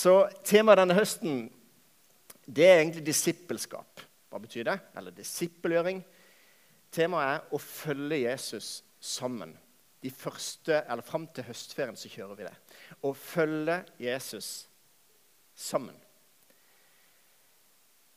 Så 0.00 0.14
temaet 0.46 0.80
denne 0.80 0.96
høsten 0.96 1.48
det 2.50 2.66
er 2.66 2.80
egentlig 2.80 3.04
disippelskap. 3.06 4.00
Hva 4.30 4.38
betyr 4.42 4.66
det? 4.66 4.76
Eller 4.96 5.14
disippelgjøring. 5.14 6.00
Temaet 6.94 7.34
er 7.34 7.54
å 7.54 7.60
følge 7.62 8.22
Jesus 8.22 8.80
sammen. 8.96 9.52
De 10.00 10.10
første, 10.10 10.80
eller 10.80 11.04
Fram 11.04 11.26
til 11.34 11.44
høstferien 11.50 11.98
så 11.98 12.08
kjører 12.10 12.38
vi 12.38 12.46
det. 12.46 12.54
Å 13.04 13.12
følge 13.12 13.82
Jesus 14.00 14.48
sammen. 15.54 15.98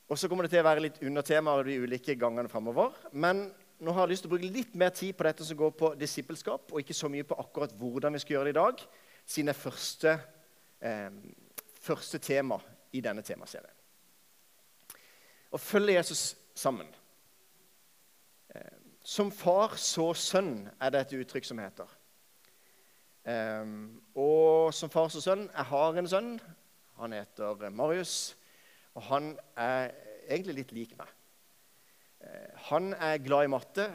Og 0.08 0.20
Så 0.20 0.30
kommer 0.30 0.46
det 0.46 0.54
til 0.54 0.64
å 0.64 0.70
være 0.70 0.86
litt 0.86 1.02
undertemaer 1.04 1.68
de 1.68 1.78
ulike 1.84 2.16
gangene 2.20 2.52
framover. 2.52 2.96
Men 3.12 3.48
nå 3.84 3.94
har 3.94 4.06
jeg 4.06 4.14
lyst 4.14 4.26
til 4.26 4.32
å 4.32 4.36
bruke 4.36 4.56
litt 4.56 4.76
mer 4.80 4.94
tid 4.96 5.18
på 5.18 5.28
dette 5.28 5.46
som 5.46 5.60
går 5.60 5.74
på 5.76 5.94
disippelskap, 6.00 6.72
og 6.72 6.80
ikke 6.80 6.96
så 6.96 7.10
mye 7.12 7.28
på 7.28 7.38
akkurat 7.42 7.74
hvordan 7.76 8.16
vi 8.16 8.22
skal 8.24 8.38
gjøre 8.38 8.52
det 8.52 8.54
i 8.56 8.62
dag, 8.62 8.84
siden 9.26 9.52
det 9.52 9.60
første, 9.60 10.14
eh, 10.80 11.10
første 11.84 12.20
tema 12.24 12.60
i 12.94 13.02
denne 13.04 13.24
temaserien. 13.26 13.74
Å 15.54 15.60
følge 15.62 15.98
Jesus 15.98 16.24
sammen. 16.58 16.88
Eh, 18.54 18.80
som 19.04 19.32
far 19.36 19.76
så 19.78 20.14
sønn, 20.18 20.70
er 20.80 20.94
det 20.94 21.04
et 21.04 21.18
uttrykk 21.20 21.46
som 21.46 21.60
heter. 21.62 21.90
Eh, 23.24 23.76
og 24.16 24.74
som 24.76 24.92
far 24.92 25.08
så 25.14 25.22
sønn 25.24 25.46
Jeg 25.48 25.70
har 25.70 26.00
en 26.00 26.10
sønn. 26.10 26.32
Han 27.00 27.14
heter 27.16 27.70
Marius. 27.70 28.36
Og 28.94 29.06
han 29.10 29.34
er 29.58 29.94
egentlig 30.28 30.58
litt 30.62 30.74
lik 30.76 30.98
meg. 30.98 31.10
Eh, 32.24 32.50
han 32.70 32.94
er 32.94 33.24
glad 33.24 33.48
i 33.48 33.54
matte 33.54 33.90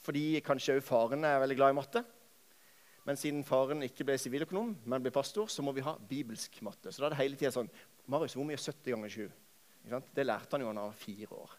fordi 0.00 0.40
kanskje 0.42 0.78
òg 0.78 0.84
faren 0.84 1.26
er 1.28 1.42
veldig 1.42 1.56
glad 1.58 1.74
i 1.74 1.76
matte. 1.76 2.00
Men 3.08 3.16
siden 3.16 3.44
faren 3.48 3.82
ikke 3.86 4.04
ble 4.06 4.16
siviløkonom, 4.20 4.74
men 4.84 5.02
ble 5.02 5.12
pastor, 5.14 5.48
så 5.48 5.64
må 5.64 5.72
vi 5.76 5.84
ha 5.84 5.94
bibelsk 6.10 6.60
matte. 6.66 6.92
Så 6.92 7.00
da 7.00 7.08
er 7.08 7.14
det 7.14 7.22
hele 7.22 7.38
tida 7.40 7.52
sånn 7.54 7.70
Marius, 8.10 8.34
hvor 8.36 8.46
mye 8.46 8.58
er 8.58 8.62
70 8.62 8.92
ganger 8.92 9.14
7? 9.14 9.24
Det 10.14 10.26
lærte 10.26 10.54
han 10.54 10.64
jo 10.64 10.68
da 10.68 10.74
han 10.74 10.90
var 10.90 11.00
fire 11.00 11.40
år. 11.40 11.56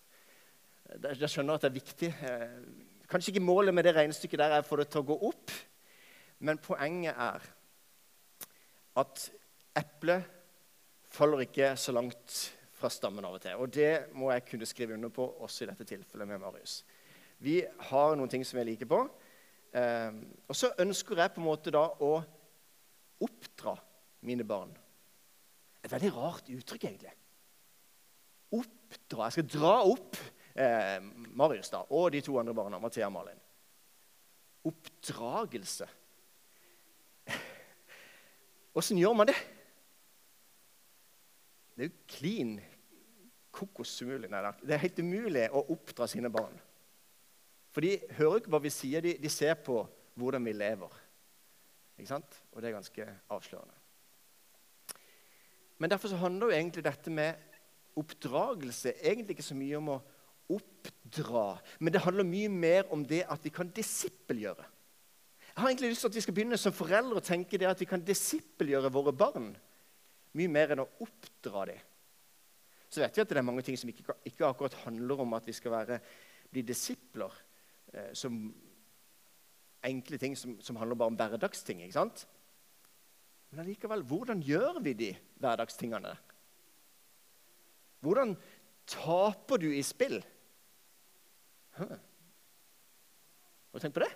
Jeg 1.07 1.31
skjønner 1.31 1.57
at 1.57 1.65
det 1.65 1.69
er 1.71 1.77
viktig. 1.79 2.09
Eh, 2.27 2.55
kanskje 3.09 3.33
ikke 3.33 3.43
målet 3.43 3.75
med 3.75 3.87
det 3.87 3.95
regnestykket 3.95 4.41
der 4.41 4.55
er 4.57 4.63
å 4.63 4.67
få 4.67 4.77
det 4.81 4.89
til 4.91 5.01
å 5.01 5.07
gå 5.09 5.17
opp, 5.31 5.53
men 6.41 6.61
poenget 6.61 7.17
er 7.17 7.45
at 9.01 9.27
eplet 9.77 10.27
faller 11.11 11.45
ikke 11.45 11.73
så 11.79 11.93
langt 11.95 12.37
fra 12.75 12.89
stammen 12.91 13.25
av 13.27 13.37
og 13.37 13.43
til. 13.43 13.57
Og 13.61 13.71
det 13.71 14.13
må 14.17 14.31
jeg 14.33 14.45
kunne 14.49 14.67
skrive 14.69 14.95
under 14.97 15.11
på 15.13 15.25
også 15.45 15.65
i 15.65 15.69
dette 15.71 15.87
tilfellet 15.87 16.29
med 16.29 16.41
Marius. 16.41 16.81
Vi 17.41 17.59
har 17.89 18.15
noen 18.17 18.29
ting 18.31 18.45
som 18.45 18.59
jeg 18.61 18.71
liker 18.73 18.89
på. 18.89 19.03
Eh, 19.71 20.11
og 20.47 20.57
så 20.57 20.71
ønsker 20.83 21.21
jeg 21.21 21.33
på 21.33 21.41
en 21.41 21.47
måte 21.47 21.73
da 21.73 21.85
å 22.03 22.11
oppdra 23.21 23.75
mine 24.27 24.45
barn. 24.47 24.73
Et 25.81 25.91
veldig 25.91 26.11
rart 26.15 26.49
uttrykk, 26.51 26.89
egentlig. 26.89 27.13
Oppdra. 28.51 29.29
Jeg 29.29 29.37
skal 29.37 29.49
dra 29.53 29.75
opp 29.87 30.19
eh, 30.53 30.97
Marius 31.39 31.71
da, 31.73 31.85
og 31.89 32.11
de 32.13 32.21
to 32.25 32.35
andre 32.41 32.55
barna, 32.57 32.81
Mathea 32.81 33.07
og 33.07 33.15
Malin. 33.15 33.39
Oppdragelse. 34.67 35.87
Åssen 38.77 38.99
gjør 38.99 39.15
man 39.17 39.31
det? 39.31 39.37
Det 41.75 41.87
er 41.87 41.89
jo 41.89 42.11
klin 42.13 42.53
kokos. 43.51 43.95
Nei, 44.05 44.41
det 44.61 44.75
er 44.75 44.83
helt 44.85 44.99
umulig 45.01 45.47
å 45.51 45.63
oppdra 45.73 46.07
sine 46.09 46.29
barn. 46.31 46.53
For 47.71 47.85
de 47.85 47.97
hører 48.17 48.41
ikke 48.41 48.51
hva 48.51 48.61
vi 48.63 48.71
sier, 48.73 49.03
de, 49.03 49.15
de 49.21 49.31
ser 49.31 49.55
på 49.63 49.83
hvordan 50.19 50.43
vi 50.45 50.55
lever. 50.55 50.97
Ikke 51.97 52.11
sant? 52.11 52.41
Og 52.51 52.61
det 52.61 52.69
er 52.69 52.75
ganske 52.75 53.07
avslørende. 53.31 53.77
Men 55.81 55.89
derfor 55.89 56.11
så 56.11 56.19
handler 56.21 56.51
jo 56.51 56.57
egentlig 56.57 56.83
dette 56.85 57.13
med 57.13 57.47
oppdragelse 57.97 58.93
egentlig 59.01 59.35
ikke 59.35 59.47
så 59.47 59.57
mye 59.57 59.79
om 59.79 59.89
å 59.95 60.01
oppdra, 60.51 61.45
men 61.79 61.93
det 61.93 62.03
handler 62.03 62.27
mye 62.27 62.49
mer 62.51 62.91
om 62.93 63.03
det 63.07 63.23
at 63.31 63.43
vi 63.43 63.51
kan 63.55 63.71
disippelgjøre. 63.71 64.65
Jeg 65.51 65.59
har 65.59 65.67
egentlig 65.67 65.91
lyst 65.91 66.03
til 66.05 66.11
at 66.11 66.15
vi 66.15 66.23
skal 66.23 66.35
begynne 66.35 66.59
som 66.59 66.75
foreldre 66.75 67.19
å 67.19 67.23
tenke 67.23 67.59
det 67.59 67.67
at 67.67 67.79
vi 67.79 67.87
kan 67.87 68.03
disippelgjøre 68.03 68.91
våre 68.93 69.13
barn 69.15 69.49
mye 70.37 70.51
mer 70.51 70.71
enn 70.73 70.83
å 70.83 70.89
oppdra 71.03 71.65
dem. 71.71 71.79
Så 72.91 73.01
vet 73.03 73.15
vi 73.15 73.23
at 73.23 73.31
det 73.31 73.39
er 73.39 73.47
mange 73.47 73.63
ting 73.63 73.77
som 73.79 73.91
ikke, 73.91 74.15
ikke 74.27 74.47
akkurat 74.47 74.75
handler 74.85 75.23
om 75.23 75.35
at 75.35 75.47
vi 75.47 75.55
skal 75.55 75.73
være, 75.75 75.99
bli 76.51 76.63
disipler. 76.67 77.31
Eh, 77.93 78.13
som 78.13 78.37
enkle 79.83 80.17
ting 80.21 80.37
som, 80.37 80.55
som, 80.61 80.77
handler 80.79 80.95
bare 80.95 81.13
om 81.13 81.17
hverdagsting. 81.19 81.81
ikke 81.81 81.97
sant? 81.97 82.25
Men 83.51 83.65
allikevel, 83.65 84.03
hvordan 84.07 84.43
gjør 84.45 84.79
vi 84.83 84.93
de 84.95 85.11
hverdagstingene? 85.41 86.13
Hvordan 88.01 88.35
taper 88.89 89.61
du 89.61 89.69
i 89.73 89.83
spill? 89.85 90.21
Huh. 91.77 91.97
Har 93.71 93.79
du 93.79 93.83
tenkt 93.83 93.97
på 93.97 94.03
det? 94.05 94.11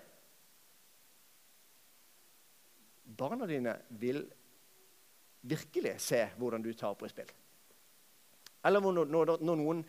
Barna 3.16 3.46
dine 3.48 3.76
vil 4.00 4.24
virkelig 5.46 5.94
se 6.02 6.24
hvordan 6.36 6.64
du 6.64 6.72
taper 6.74 7.06
i 7.06 7.12
spill. 7.12 7.30
Eller 8.66 8.82
når, 8.82 9.04
når, 9.04 9.36
når 9.46 9.60
noen 9.60 9.82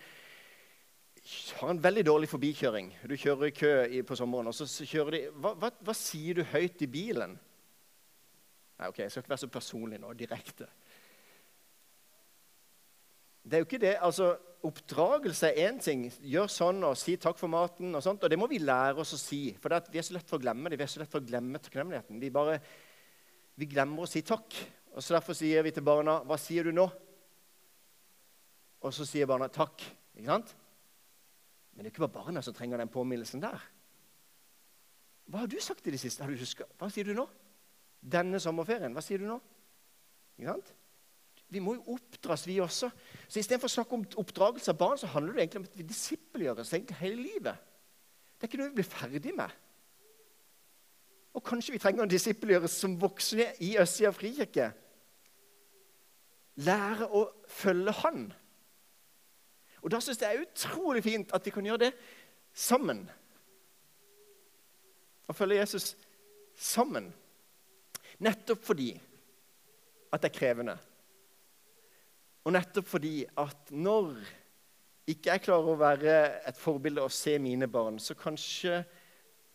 har 1.59 1.69
en 1.69 1.83
veldig 1.83 2.05
dårlig 2.07 2.29
forbikjøring. 2.31 2.89
Du 3.09 3.15
kjører 3.19 3.49
i 3.49 3.55
kø 3.55 3.71
på 4.07 4.15
sommeren, 4.15 4.47
og 4.47 4.55
så 4.55 4.67
kjører 4.87 5.15
de 5.15 5.21
hva, 5.35 5.53
hva, 5.59 5.71
hva, 5.83 5.95
sier 5.97 6.39
du 6.39 6.43
høyt 6.47 6.83
i 6.85 6.89
bilen? 6.91 7.33
Nei, 8.77 8.87
ok, 8.87 8.99
Jeg 8.99 9.11
skal 9.11 9.23
ikke 9.23 9.33
være 9.33 9.43
så 9.43 9.49
personlig 9.51 9.99
nå, 9.99 10.13
direkte. 10.15 10.67
Det 13.43 13.57
er 13.57 13.63
jo 13.63 13.67
ikke 13.67 13.81
det. 13.81 13.95
altså, 14.03 14.35
Oppdragelse 14.67 15.51
er 15.51 15.69
én 15.69 15.77
ting. 15.79 16.07
Gjør 16.25 16.47
sånn 16.51 16.83
og 16.83 16.97
si 16.99 17.15
takk 17.21 17.37
for 17.39 17.51
maten. 17.51 17.93
Og 17.95 18.03
sånt, 18.03 18.23
og 18.23 18.31
det 18.31 18.39
må 18.39 18.49
vi 18.51 18.59
lære 18.59 19.03
oss 19.03 19.13
å 19.15 19.19
si. 19.21 19.41
For 19.61 19.71
vi 19.91 19.99
er 20.01 20.07
så 20.07 20.15
lett 20.15 20.27
for 20.27 20.39
å 20.39 20.43
glemme 20.43 20.71
det. 20.71 20.79
Vi 20.79 20.85
er 20.87 20.91
så 20.91 21.01
lett 21.01 21.11
for 21.11 21.23
å 21.23 21.27
glemme 21.27 21.61
takknemligheten. 21.61 22.19
Vi, 22.19 22.31
bare, 22.33 22.57
vi 23.55 23.69
glemmer 23.69 24.03
å 24.03 24.09
si 24.09 24.23
takk. 24.25 24.57
Og 24.95 25.03
så 25.03 25.15
Derfor 25.15 25.37
sier 25.37 25.63
vi 25.63 25.71
til 25.71 25.85
barna, 25.85 26.23
'Hva 26.25 26.39
sier 26.41 26.63
du 26.63 26.71
nå?' 26.71 26.89
Og 28.81 28.93
så 28.93 29.05
sier 29.05 29.29
barna 29.29 29.47
'takk'. 29.47 29.85
Ikke 30.17 30.31
sant? 30.33 30.55
Men 31.77 31.85
det 31.85 31.91
er 31.91 31.93
ikke 31.93 32.07
bare 32.07 32.23
barna 32.25 32.41
som 32.41 32.55
trenger 32.57 32.81
den 32.81 32.89
påminnelsen 32.89 33.43
der. 33.43 33.61
Hva 35.29 35.43
har 35.43 35.51
du 35.51 35.59
sagt 35.61 35.85
i 35.85 35.93
det 35.93 35.99
siste? 36.01 36.25
Hva 36.25 36.89
sier 36.89 37.05
du 37.05 37.13
nå? 37.13 37.27
Denne 38.01 38.39
sommerferien, 38.41 38.95
hva 38.97 39.03
sier 39.05 39.21
du 39.21 39.27
nå? 39.29 39.37
Ikke 40.39 40.55
sant? 40.55 40.71
Vi 41.53 41.61
må 41.63 41.75
jo 41.77 41.93
oppdras, 41.93 42.47
vi 42.49 42.57
også. 42.63 42.89
Så 43.27 43.39
Istedenfor 43.39 43.69
å 43.69 43.75
snakke 43.75 43.95
om 43.95 44.07
oppdragelse 44.23 44.73
av 44.73 44.79
barn, 44.81 44.97
så 44.97 45.11
handler 45.13 45.37
det 45.37 45.45
egentlig 45.45 45.61
om 45.61 45.67
at 45.69 45.77
vi 45.77 45.85
disippelgjøres 45.91 46.73
hele 46.97 47.21
livet. 47.21 47.61
Det 48.35 48.47
er 48.47 48.51
ikke 48.51 48.59
noe 48.63 48.71
vi 48.71 48.79
blir 48.79 48.89
ferdig 48.89 49.35
med. 49.37 49.53
Og 51.37 51.45
kanskje 51.45 51.75
vi 51.75 51.83
trenger 51.83 52.07
å 52.07 52.09
disippelgjøres 52.09 52.75
som 52.81 52.97
voksne 52.99 53.51
i 53.61 53.75
Østsida 53.77 54.11
frikirke. 54.17 54.71
Lære 56.65 57.07
å 57.13 57.27
følge 57.53 57.93
Han. 58.01 58.27
Og 59.87 59.91
Da 59.93 60.01
syns 60.03 60.19
jeg 60.19 60.27
det 60.27 60.35
er 60.35 60.43
utrolig 60.43 61.01
fint 61.05 61.29
at 61.31 61.45
vi 61.47 61.51
kan 61.55 61.63
gjøre 61.63 61.85
det 61.85 61.93
sammen. 62.51 63.05
Å 65.31 65.35
følge 65.35 65.61
Jesus 65.61 65.93
sammen. 66.59 67.07
Nettopp 68.19 68.65
fordi 68.67 68.89
at 70.11 70.25
det 70.25 70.27
er 70.27 70.35
krevende. 70.35 70.75
Og 72.43 72.51
nettopp 72.51 72.89
fordi 72.91 73.21
at 73.39 73.71
når 73.71 74.11
ikke 75.07 75.31
jeg 75.31 75.45
klarer 75.45 75.71
å 75.71 75.79
være 75.79 76.15
et 76.51 76.59
forbilde 76.59 77.05
og 77.07 77.15
se 77.15 77.37
mine 77.39 77.69
barn, 77.71 77.95
så 77.95 78.17
kanskje 78.19 78.81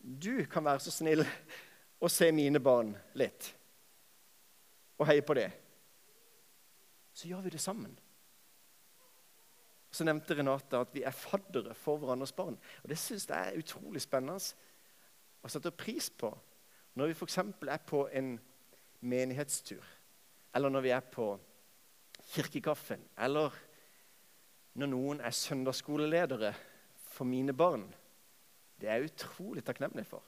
du 0.01 0.47
kan 0.49 0.65
være 0.65 0.81
så 0.81 0.95
snill 0.95 1.21
å 2.01 2.09
se 2.09 2.31
mine 2.33 2.57
barn 2.57 2.89
litt 3.21 3.51
og 4.97 5.05
heie 5.11 5.21
på 5.25 5.37
det. 5.37 5.51
Så 7.13 7.29
gjør 7.29 7.45
vi 7.45 7.53
det 7.53 7.61
sammen. 7.61 7.93
Så 9.93 10.05
nevnte 10.07 10.35
Renate 10.37 10.79
at 10.81 10.93
vi 10.95 11.03
er 11.05 11.13
faddere 11.13 11.75
for 11.77 12.01
hverandres 12.01 12.33
barn. 12.33 12.57
Og 12.81 12.89
Det 12.89 12.97
syns 12.97 13.27
jeg 13.29 13.53
er 13.53 13.59
utrolig 13.59 14.01
spennende 14.01 14.39
å 15.43 15.51
sette 15.51 15.71
pris 15.75 16.09
på. 16.09 16.31
Når 16.97 17.11
vi 17.11 17.17
f.eks. 17.17 17.37
er 17.37 17.83
på 17.85 18.07
en 18.13 18.35
menighetstur, 19.01 19.83
eller 20.55 20.69
når 20.69 20.81
vi 20.85 20.93
er 20.95 21.05
på 21.13 21.27
kirkekaffen, 22.33 23.01
eller 23.17 23.53
når 24.73 24.89
noen 24.89 25.21
er 25.21 25.35
søndagsskoleledere 25.35 26.53
for 27.13 27.29
mine 27.29 27.53
barn. 27.53 27.85
Det 28.79 28.89
er 28.89 29.01
jeg 29.01 29.11
utrolig 29.11 29.63
takknemlig 29.65 30.05
for. 30.09 30.23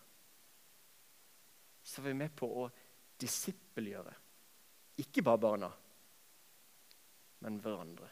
Så 1.86 2.02
er 2.02 2.10
vi 2.10 2.18
med 2.18 2.34
på 2.38 2.50
å 2.50 2.68
disippelgjøre. 3.22 4.14
Ikke 5.02 5.24
bare 5.26 5.42
barna, 5.42 5.72
men 7.46 7.58
hverandre. 7.62 8.10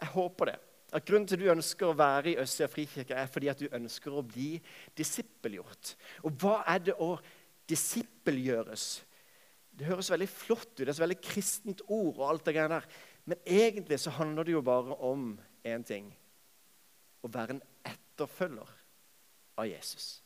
Jeg 0.00 0.12
håper 0.14 0.52
det. 0.52 0.58
At 0.92 1.04
Grunnen 1.06 1.26
til 1.28 1.38
at 1.38 1.44
du 1.44 1.52
ønsker 1.52 1.86
å 1.86 1.96
være 1.98 2.32
i 2.32 2.38
Østsida 2.42 2.66
frikirke, 2.70 3.14
er 3.14 3.28
fordi 3.30 3.50
at 3.52 3.60
du 3.60 3.68
ønsker 3.76 4.14
å 4.14 4.24
bli 4.26 4.56
disippelgjort. 4.98 5.94
Og 6.26 6.34
hva 6.42 6.56
er 6.72 6.82
det 6.88 6.96
å 6.98 7.12
disippelgjøres? 7.70 8.86
Det 9.70 9.86
høres 9.86 10.10
veldig 10.10 10.28
flott 10.28 10.72
ut, 10.72 10.80
det 10.80 10.88
er 10.88 10.96
et 10.96 11.04
veldig 11.04 11.20
kristent 11.22 11.84
ord, 11.86 12.16
og 12.18 12.26
alt 12.26 12.48
det 12.48 12.56
greiene 12.56 12.80
der. 12.80 12.88
men 13.24 13.38
egentlig 13.46 14.00
så 14.00 14.10
handler 14.10 14.44
det 14.44 14.52
jo 14.52 14.62
bare 14.62 14.96
om 15.06 15.38
én 15.64 15.84
ting. 15.86 16.10
Å 17.22 17.28
være 17.28 17.54
en 17.54 17.62
etterfølger 17.86 18.68
av 19.56 19.68
Jesus. 19.68 20.22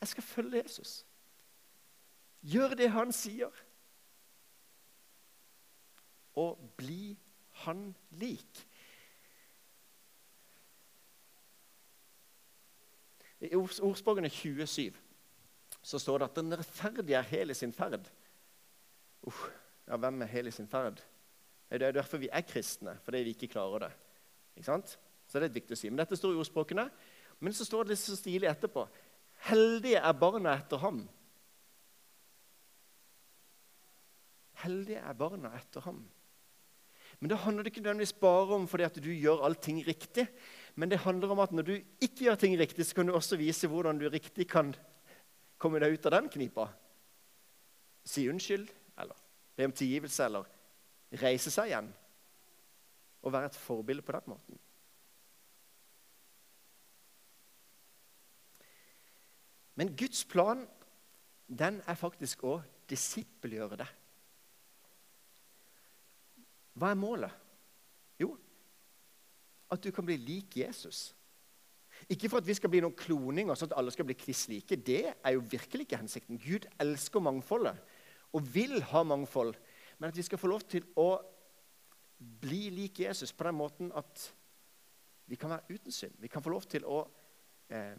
Jeg 0.00 0.08
skal 0.08 0.22
følge 0.22 0.62
Jesus. 0.62 1.06
Gjør 2.42 2.76
det 2.78 2.90
han 2.94 3.12
sier. 3.12 3.50
Og 6.36 6.60
bli 6.76 7.16
han 7.66 7.90
lik. 8.20 8.62
I 13.44 13.52
ordspråkene 13.54 14.30
27 14.32 14.96
så 15.86 15.98
står 16.02 16.18
det 16.18 16.28
at 16.30 16.38
den 16.40 16.56
rettferdige 16.56 17.18
er 17.18 17.28
hel 17.28 17.52
i 17.52 17.54
sin 17.54 17.74
ferd. 17.74 18.08
Uh, 19.26 19.42
ja, 19.86 19.98
hvem 20.00 20.22
er 20.24 20.32
hel 20.32 20.48
i 20.50 20.54
sin 20.54 20.68
ferd? 20.70 21.02
Det 21.70 21.82
er 21.82 21.94
derfor 21.94 22.18
vi 22.22 22.30
er 22.32 22.46
kristne, 22.46 22.96
fordi 23.04 23.22
vi 23.26 23.34
ikke 23.36 23.52
klarer 23.52 23.86
det. 23.86 23.92
Ikke 24.56 24.66
sant? 24.66 24.96
Så 25.26 25.38
det 25.38 25.50
er 25.50 25.58
viktig 25.58 25.76
å 25.76 25.78
si. 25.78 25.90
Men 25.90 26.00
dette 26.00 26.18
står 26.18 26.34
i 26.34 26.40
ordspråkene. 26.40 26.86
Men 27.42 27.54
så 27.54 27.66
står 27.66 27.84
det 27.84 27.94
litt 27.94 28.02
så 28.02 28.16
stilig 28.16 28.48
etterpå. 28.50 28.86
Heldige 29.50 30.00
er 30.00 30.18
barna 30.18 30.54
etter 30.56 30.80
ham. 30.80 31.02
Heldige 34.62 35.02
er 35.02 35.18
barna 35.18 35.52
etter 35.58 35.84
ham. 35.84 36.00
Men 37.20 37.30
det 37.32 37.38
handler 37.38 37.68
ikke 37.68 37.80
nødvendigvis 37.80 38.12
bare 38.20 38.54
om 38.54 38.66
fordi 38.68 38.84
at 38.84 38.98
du 39.00 39.10
gjør 39.10 39.44
allting 39.46 39.80
riktig. 39.86 40.26
Men 40.74 40.90
det 40.90 40.98
handler 40.98 41.32
om 41.32 41.40
at 41.40 41.52
når 41.52 41.62
du 41.62 41.72
ikke 41.76 42.26
gjør 42.26 42.34
ting 42.34 42.58
riktig, 42.58 42.86
så 42.86 42.94
kan 42.94 43.06
du 43.06 43.14
også 43.14 43.36
vise 43.40 43.68
hvordan 43.68 43.98
du 43.98 44.08
riktig 44.12 44.48
kan 44.48 44.74
komme 45.58 45.80
deg 45.80 45.96
ut 45.96 46.06
av 46.06 46.18
den 46.18 46.28
knipa. 46.28 46.68
Si 48.04 48.28
unnskyld, 48.28 48.68
eller 49.00 49.16
be 49.56 49.64
om 49.64 49.72
tilgivelse, 49.72 50.24
eller 50.24 50.44
reise 51.22 51.50
seg 51.50 51.72
igjen. 51.72 51.88
Og 53.24 53.32
være 53.32 53.48
et 53.50 53.58
forbilde 53.58 54.04
på 54.04 54.12
den 54.12 54.30
måten. 54.34 54.60
Men 59.76 59.96
Guds 59.96 60.24
plan 60.24 60.66
den 61.46 61.80
er 61.86 61.98
faktisk 61.98 62.44
å 62.44 62.58
disippelgjøre 62.90 63.78
det. 63.80 63.88
Hva 66.76 66.92
er 66.92 67.00
målet? 67.00 67.44
Jo, 68.20 68.34
at 69.72 69.82
du 69.82 69.90
kan 69.94 70.06
bli 70.06 70.16
lik 70.20 70.58
Jesus. 70.60 71.10
Ikke 72.12 72.28
for 72.28 72.42
at 72.42 72.46
vi 72.46 72.54
skal 72.54 72.70
bli 72.70 72.82
noen 72.84 72.96
kloninger, 72.96 73.56
sånn 73.56 73.72
at 73.72 73.78
alle 73.80 73.92
skal 73.94 74.06
bli 74.08 74.16
kliss 74.18 74.44
like. 74.52 74.76
Det 74.76 75.02
er 75.08 75.34
jo 75.34 75.44
virkelig 75.48 75.86
ikke 75.86 76.00
hensikten. 76.02 76.40
Gud 76.40 76.68
elsker 76.82 77.24
mangfoldet 77.24 77.80
og 78.36 78.52
vil 78.52 78.82
ha 78.92 79.02
mangfold. 79.06 79.56
Men 79.98 80.12
at 80.12 80.18
vi 80.18 80.24
skal 80.26 80.40
få 80.40 80.50
lov 80.52 80.66
til 80.68 80.84
å 81.00 81.16
bli 82.16 82.68
lik 82.72 83.00
Jesus 83.00 83.32
på 83.32 83.46
den 83.48 83.56
måten 83.56 83.90
at 83.96 84.28
vi 85.26 85.38
kan 85.40 85.50
være 85.50 85.76
uten 85.76 85.92
synd. 85.92 86.14
Vi 86.20 86.30
kan 86.30 86.44
få 86.44 86.52
lov 86.52 86.68
til 86.70 86.84
å 86.86 87.00
eh, 87.72 87.96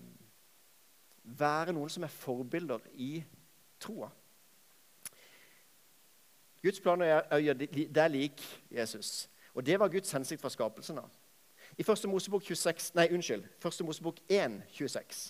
være 1.37 1.73
noen 1.75 1.91
som 1.91 2.05
er 2.05 2.13
forbilder 2.13 2.85
i 3.01 3.17
troa. 3.81 4.09
Guds 6.67 6.83
plan 6.83 7.01
er 7.05 7.23
å 7.31 7.39
gjøre 7.39 7.69
deg 7.71 8.11
lik 8.11 8.43
Jesus. 8.73 9.29
Og 9.55 9.63
Det 9.65 9.79
var 9.79 9.91
Guds 9.93 10.11
hensikt 10.11 10.43
fra 10.43 10.51
skapelsen 10.51 10.99
av. 10.99 11.09
I 11.77 11.83
1. 11.83 12.05
Mosebok 12.11 12.43
26, 12.43 12.91
nei, 12.97 13.07
unnskyld, 13.15 13.47
1. 13.63 13.81
Mosebok 13.87 14.19
1, 14.27 14.61
26, 14.75 15.23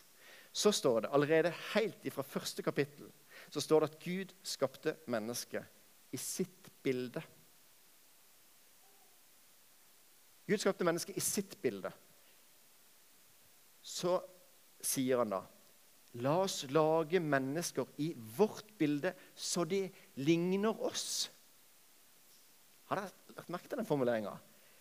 så 0.54 0.72
står 0.74 1.06
det 1.06 1.14
allerede 1.14 1.54
helt 1.74 2.06
fra 2.14 2.26
første 2.26 2.66
kapittel 2.66 3.10
så 3.50 3.62
står 3.62 3.84
det 3.84 3.90
at 3.92 4.00
Gud 4.04 4.34
skapte 4.44 4.96
mennesket 5.08 5.64
i 6.12 6.20
sitt 6.20 6.72
bilde. 6.84 7.22
Gud 10.48 10.64
skapte 10.64 10.88
mennesket 10.88 11.18
i 11.18 11.24
sitt 11.24 11.58
bilde. 11.62 11.92
Så 13.82 14.20
sier 14.84 15.24
han 15.24 15.32
da 15.36 15.44
La 16.18 16.32
oss 16.42 16.64
lage 16.74 17.20
mennesker 17.22 17.86
i 18.02 18.08
vårt 18.38 18.72
bilde, 18.80 19.12
så 19.36 19.68
de 19.70 19.84
ligner 20.18 20.78
oss. 20.88 21.28
Har 22.90 23.02
dere 23.02 23.36
lagt 23.36 23.52
merke 23.54 23.70
til 23.70 23.80
den 23.80 23.88
formuleringa? 23.88 24.34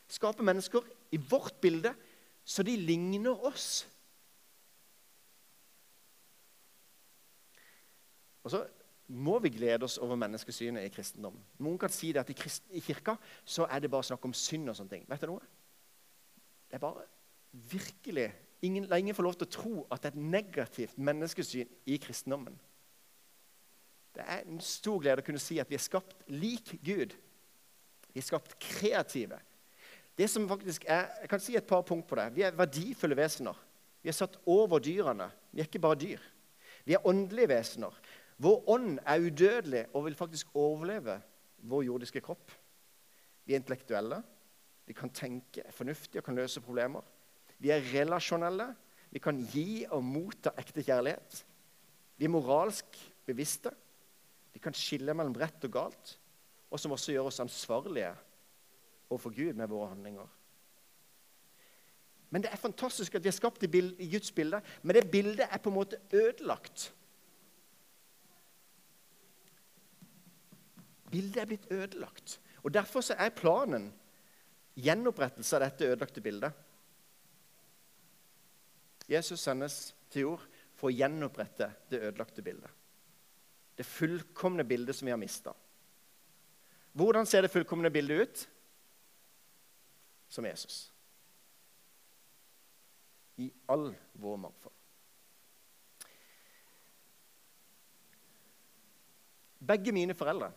Skape 0.09 0.45
mennesker 0.47 0.85
i 1.13 1.19
vårt 1.19 1.59
bilde, 1.61 1.93
så 2.47 2.63
de 2.63 2.77
ligner 2.79 3.35
oss. 3.49 3.85
Og 8.47 8.53
så 8.55 8.63
må 9.09 9.39
vi 9.43 9.51
glede 9.55 9.87
oss 9.87 9.99
over 10.03 10.19
menneskesynet 10.19 10.87
i 10.87 10.91
kristendom. 10.95 11.35
Noen 11.63 11.79
kan 11.79 11.91
si 11.91 12.13
det 12.15 12.23
at 12.23 12.31
i, 12.31 12.81
kirka 12.83 13.17
så 13.45 13.67
er 13.71 13.83
det 13.83 13.91
bare 13.91 14.07
snakk 14.07 14.25
om 14.27 14.35
synd 14.35 14.71
og 14.71 14.79
sånne 14.79 14.95
ting. 14.95 15.07
Vet 15.11 15.23
du 15.23 15.31
noe? 15.31 15.47
Det 16.67 16.79
er 16.79 16.83
bare 16.83 17.07
virkelig 17.53 18.33
Ingen, 18.65 18.87
la 18.89 18.97
ingen 18.97 19.15
få 19.15 19.23
lov 19.23 19.35
til 19.37 19.45
å 19.47 19.53
tro 19.53 19.73
at 19.93 20.01
det 20.01 20.09
er 20.09 20.15
et 20.17 20.29
negativt 20.33 20.95
menneskesyn 20.97 21.69
i 21.93 21.99
kristendommen. 22.01 22.55
Det 24.17 24.25
er 24.25 24.47
en 24.47 24.61
stor 24.65 25.01
glede 25.03 25.21
å 25.21 25.27
kunne 25.27 25.43
si 25.43 25.59
at 25.61 25.69
vi 25.69 25.77
er 25.77 25.85
skapt 25.85 26.25
lik 26.33 26.73
Gud. 26.85 27.13
Vi 28.13 28.23
er 28.23 28.25
skapt 28.25 28.57
kreative. 28.63 29.39
Det 30.17 30.29
som 30.33 30.49
faktisk 30.49 30.87
er, 30.89 31.11
Jeg 31.21 31.29
kan 31.29 31.41
si 31.41 31.57
et 31.57 31.67
par 31.67 31.83
punkt 31.85 32.07
på 32.09 32.17
det. 32.17 32.31
Vi 32.35 32.43
er 32.43 32.57
verdifulle 32.57 33.17
vesener. 33.17 33.57
Vi 34.01 34.09
er 34.09 34.17
satt 34.17 34.39
over 34.47 34.81
dyrene. 34.81 35.29
Vi 35.53 35.61
er 35.61 35.69
ikke 35.69 35.83
bare 35.85 36.01
dyr. 36.01 36.23
Vi 36.87 36.95
er 36.95 37.07
åndelige 37.07 37.51
vesener. 37.51 37.93
Vår 38.39 38.65
ånd 38.71 38.99
er 39.05 39.21
udødelig 39.21 39.85
og 39.93 40.07
vil 40.07 40.17
faktisk 40.17 40.55
overleve 40.55 41.19
vår 41.59 41.83
jordiske 41.89 42.21
kropp. 42.25 42.53
Vi 43.45 43.53
er 43.53 43.61
intellektuelle. 43.61 44.23
Vi 44.87 44.95
kan 44.95 45.11
tenke 45.11 45.65
fornuftig 45.75 46.21
og 46.21 46.25
kan 46.25 46.39
løse 46.39 46.61
problemer. 46.61 47.05
Vi 47.59 47.73
er 47.75 47.85
relasjonelle. 47.93 48.71
Vi 49.11 49.21
kan 49.23 49.39
gi 49.53 49.85
og 49.91 50.05
motta 50.05 50.53
ekte 50.59 50.85
kjærlighet. 50.85 51.43
Vi 52.17 52.25
er 52.25 52.33
moralsk 52.33 52.99
bevisste. 53.27 53.73
Vi 54.57 54.61
kan 54.65 54.73
skille 54.73 55.13
mellom 55.13 55.35
rett 55.37 55.65
og 55.69 55.73
galt, 55.75 56.15
og 56.73 56.81
som 56.81 56.95
også 56.97 57.13
gjør 57.13 57.27
oss 57.29 57.43
ansvarlige 57.45 58.15
overfor 59.11 59.35
Gud 59.37 59.59
med 59.59 59.69
våre 59.69 59.91
handlinger. 59.91 60.31
Men 62.33 62.43
Det 62.43 62.51
er 62.53 62.63
fantastisk 62.63 63.15
at 63.15 63.25
vi 63.25 63.29
er 63.29 63.37
skapt 63.37 63.67
i, 63.69 63.69
i 63.69 64.09
Guds 64.11 64.33
bilde, 64.33 64.63
men 64.83 64.97
det 64.97 65.11
bildet 65.13 65.45
er 65.45 65.61
på 65.61 65.69
en 65.69 65.77
måte 65.77 66.01
ødelagt. 66.09 66.87
Bildet 71.11 71.43
er 71.43 71.53
blitt 71.53 71.69
ødelagt. 71.71 72.41
Og 72.65 72.73
Derfor 72.75 73.05
er 73.13 73.37
planen 73.37 73.91
gjenopprettelse 74.75 75.57
av 75.61 75.67
dette 75.67 75.93
ødelagte 75.93 76.25
bildet. 76.25 76.65
Jesus 79.09 79.41
sendes 79.41 79.95
til 80.09 80.31
jord 80.31 80.49
for 80.75 80.89
å 80.89 80.97
gjenopprette 80.97 81.71
det 81.93 82.01
ødelagte 82.09 82.43
bildet. 82.43 82.73
Det 83.77 83.85
fullkomne 83.85 84.65
bildet 84.65 84.97
som 84.97 85.07
vi 85.07 85.13
har 85.13 85.21
mista. 85.21 85.53
Hvordan 86.97 87.27
ser 87.29 87.45
det 87.45 87.53
fullkomne 87.53 87.91
bildet 87.93 88.23
ut? 88.25 88.45
Som 90.29 90.49
Jesus. 90.49 90.93
I 93.37 93.51
all 93.69 93.91
vår 94.13 94.37
mangfold. 94.37 94.73
Begge 99.67 99.93
mine 99.93 100.15
foreldre 100.15 100.53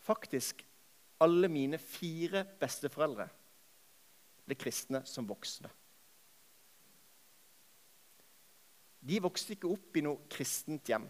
Faktisk 0.00 0.64
alle 1.20 1.48
mine 1.52 1.78
fire 1.78 2.42
besteforeldre 2.58 3.28
ble 4.48 4.56
kristne 4.58 5.02
som 5.06 5.28
voksne. 5.28 5.68
De 9.00 9.20
vokste 9.22 9.56
ikke 9.56 9.70
opp 9.70 9.96
i 9.96 10.04
noe 10.04 10.28
kristent 10.30 10.90
hjem. 10.90 11.06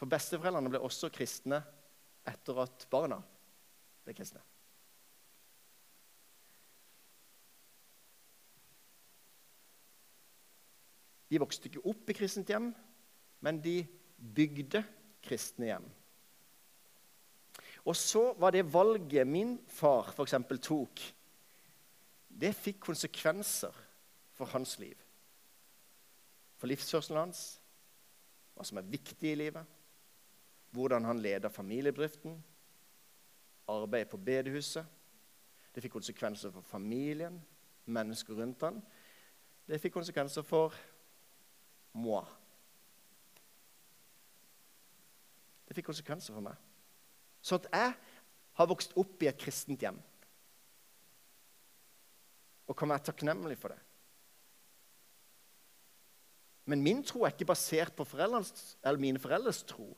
For 0.00 0.10
besteforeldrene 0.10 0.72
ble 0.72 0.80
også 0.82 1.12
kristne 1.12 1.60
etter 2.28 2.62
at 2.64 2.86
barna 2.90 3.20
ble 4.02 4.14
kristne. 4.16 4.42
De 11.32 11.40
vokste 11.40 11.70
ikke 11.70 11.84
opp 11.88 12.10
i 12.12 12.16
kristent 12.16 12.50
hjem, 12.52 12.72
men 13.40 13.60
de 13.64 13.78
bygde 14.16 14.82
kristne 15.24 15.70
hjem. 15.70 15.86
Og 17.88 17.96
så 17.98 18.30
var 18.38 18.52
det 18.54 18.68
valget 18.70 19.26
min 19.26 19.56
far 19.66 20.12
eksempel, 20.22 20.60
tok 20.62 21.00
det 22.32 22.52
fikk 22.56 22.80
konsekvenser 22.88 23.76
for 24.32 24.50
hans 24.54 24.78
liv. 24.80 24.96
For 26.62 26.70
livsførselen 26.70 27.18
hans, 27.18 27.38
hva 28.54 28.62
som 28.62 28.78
er 28.78 28.86
viktig 28.86 29.32
i 29.32 29.38
livet, 29.40 29.66
hvordan 30.70 31.08
han 31.08 31.18
leder 31.18 31.50
familiebedriften, 31.50 32.36
arbeidet 33.66 34.12
på 34.12 34.20
bedehuset. 34.22 34.86
Det 35.74 35.82
fikk 35.82 35.96
konsekvenser 35.96 36.54
for 36.54 36.62
familien, 36.62 37.40
mennesker 37.90 38.38
rundt 38.38 38.62
han. 38.62 38.78
Det 39.66 39.82
fikk 39.82 39.96
konsekvenser 39.98 40.46
for 40.46 40.78
moi. 41.98 42.22
Det 45.66 45.74
fikk 45.74 45.90
konsekvenser 45.90 46.38
for 46.38 46.46
meg. 46.46 46.62
Så 47.42 47.58
at 47.58 47.72
jeg 47.74 47.94
har 48.54 48.70
vokst 48.70 48.94
opp 49.02 49.18
i 49.18 49.34
et 49.34 49.46
kristent 49.50 49.82
hjem. 49.82 49.98
Og 52.70 52.78
kan 52.78 52.94
være 52.94 53.10
takknemlig 53.10 53.58
for 53.58 53.74
det. 53.74 53.82
Men 56.70 56.82
min 56.84 57.02
tro 57.02 57.24
er 57.24 57.34
ikke 57.34 57.48
basert 57.50 57.94
på 57.96 58.06
mine 58.98 59.18
foreldres 59.18 59.62
tro. 59.66 59.88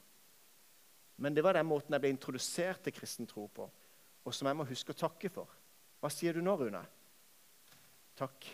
Men 1.17 1.35
det 1.35 1.45
var 1.45 1.55
den 1.55 1.69
måten 1.69 1.95
jeg 1.95 2.03
ble 2.03 2.13
introdusert 2.15 2.83
til 2.85 2.95
kristen 2.97 3.29
tro 3.31 3.47
på, 3.47 3.69
og 4.25 4.35
som 4.35 4.49
jeg 4.49 4.57
må 4.59 4.67
huske 4.67 4.95
å 4.95 4.99
takke 5.05 5.31
for. 5.31 5.51
Hva 6.01 6.11
sier 6.11 6.35
du 6.35 6.43
nå, 6.43 6.57
Rune? 6.59 6.81
Takk. 8.19 8.49